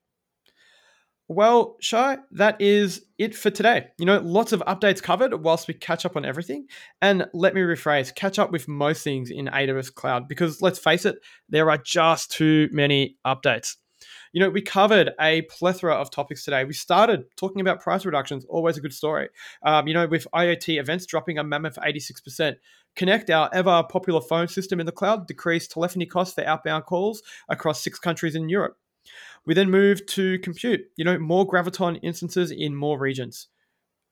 [1.28, 3.86] Well, Shai, that is it for today.
[3.98, 6.66] You know, lots of updates covered whilst we catch up on everything.
[7.02, 11.04] And let me rephrase catch up with most things in AWS Cloud because let's face
[11.04, 11.16] it,
[11.48, 13.76] there are just too many updates.
[14.36, 16.66] You know, we covered a plethora of topics today.
[16.66, 19.30] We started talking about price reductions, always a good story.
[19.62, 22.56] Um, you know, with IoT events dropping a mammoth 86%.
[22.96, 27.22] Connect, our ever popular phone system in the cloud, decreased telephony costs for outbound calls
[27.48, 28.76] across six countries in Europe.
[29.46, 33.48] We then moved to compute, you know, more Graviton instances in more regions.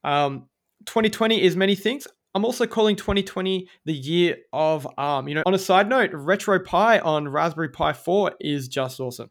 [0.05, 0.49] Um,
[0.87, 2.09] 2020 is many things.
[2.35, 5.29] I'm also calling 2020 the year of ARM.
[5.29, 9.29] You know, on a side note, RetroPie on Raspberry Pi 4 is just awesome.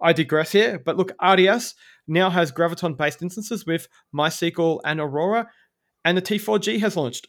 [0.00, 1.74] I digress here, but look, RDS
[2.06, 5.48] now has Graviton based instances with MySQL and Aurora,
[6.04, 7.28] and the T4G has launched.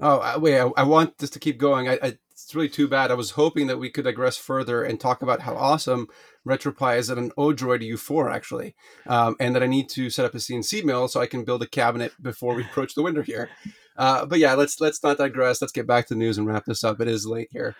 [0.00, 1.88] Oh, wait, I, I, want this to keep going.
[1.88, 3.12] I, I, it's really too bad.
[3.12, 6.08] I was hoping that we could digress further and talk about how awesome
[6.46, 8.74] RetroPie is at an Odroid U4, actually,
[9.06, 11.62] um, and that I need to set up a CNC mill so I can build
[11.62, 13.50] a cabinet before we approach the winter here.
[13.96, 15.62] Uh, but yeah, let's let's not digress.
[15.62, 17.00] Let's get back to the news and wrap this up.
[17.00, 17.76] It is late here,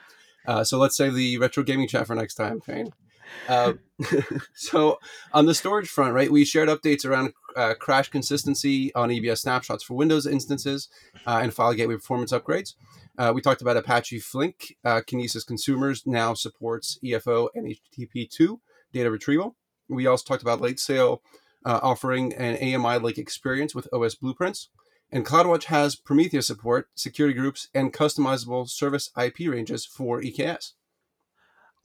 [0.46, 2.92] uh, so let's save the retro gaming chat for next time, Shane.
[3.48, 3.74] Uh,
[4.54, 4.98] so
[5.32, 9.84] on the storage front, right, we shared updates around uh, crash consistency on EBS snapshots
[9.84, 10.88] for Windows instances
[11.26, 12.74] uh, and file gateway performance upgrades.
[13.16, 14.76] Uh, we talked about Apache Flink.
[14.84, 18.58] Uh, Kinesis Consumers now supports EFO and HTTP2
[18.92, 19.56] data retrieval.
[19.88, 21.20] We also talked about Lightsail
[21.64, 24.68] uh, offering an AMI like experience with OS blueprints.
[25.12, 30.72] And CloudWatch has Prometheus support, security groups, and customizable service IP ranges for EKS.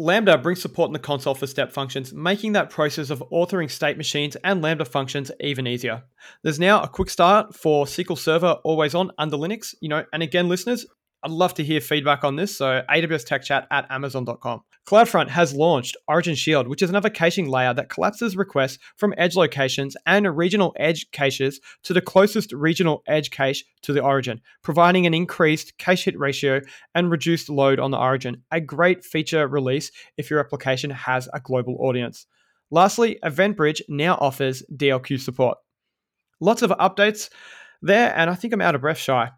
[0.01, 3.97] Lambda brings support in the console for step functions, making that process of authoring state
[3.97, 6.03] machines and Lambda functions even easier.
[6.41, 10.23] There's now a quick start for SQL Server always on under Linux, you know, and
[10.23, 10.85] again, listeners,
[11.21, 12.55] I'd love to hear feedback on this.
[12.57, 14.61] So AWS Tech Chat at Amazon.com.
[14.85, 19.35] CloudFront has launched Origin Shield, which is another caching layer that collapses requests from edge
[19.35, 25.05] locations and regional edge caches to the closest regional edge cache to the origin, providing
[25.05, 26.61] an increased cache hit ratio
[26.95, 28.41] and reduced load on the origin.
[28.51, 32.25] A great feature release if your application has a global audience.
[32.71, 35.57] Lastly, EventBridge now offers DLQ support.
[36.39, 37.29] Lots of updates
[37.81, 39.31] there, and I think I'm out of breath, Shai.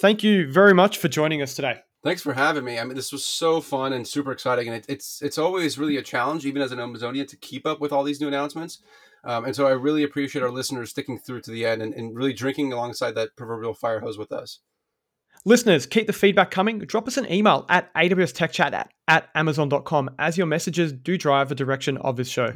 [0.00, 1.80] Thank you very much for joining us today.
[2.04, 2.78] Thanks for having me.
[2.78, 5.96] I mean, this was so fun and super exciting, and it, it's it's always really
[5.96, 8.80] a challenge, even as an Amazonian, to keep up with all these new announcements.
[9.24, 12.14] Um, and so I really appreciate our listeners sticking through to the end and, and
[12.14, 14.60] really drinking alongside that proverbial fire hose with us.
[15.46, 16.78] Listeners, keep the feedback coming.
[16.80, 21.54] Drop us an email at awstechchat at, at amazon.com as your messages do drive the
[21.54, 22.52] direction of this show.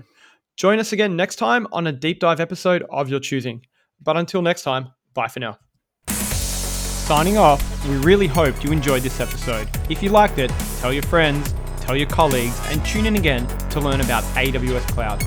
[0.57, 3.65] Join us again next time on a deep dive episode of your choosing.
[4.03, 5.59] But until next time, bye for now.
[7.09, 9.67] Signing off, we really hoped you enjoyed this episode.
[9.89, 13.81] If you liked it, tell your friends, tell your colleagues, and tune in again to
[13.81, 15.19] learn about AWS Cloud.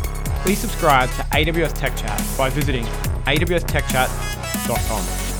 [0.44, 2.84] Please subscribe to AWS Tech Chat by visiting
[3.26, 5.31] awstechchat.com.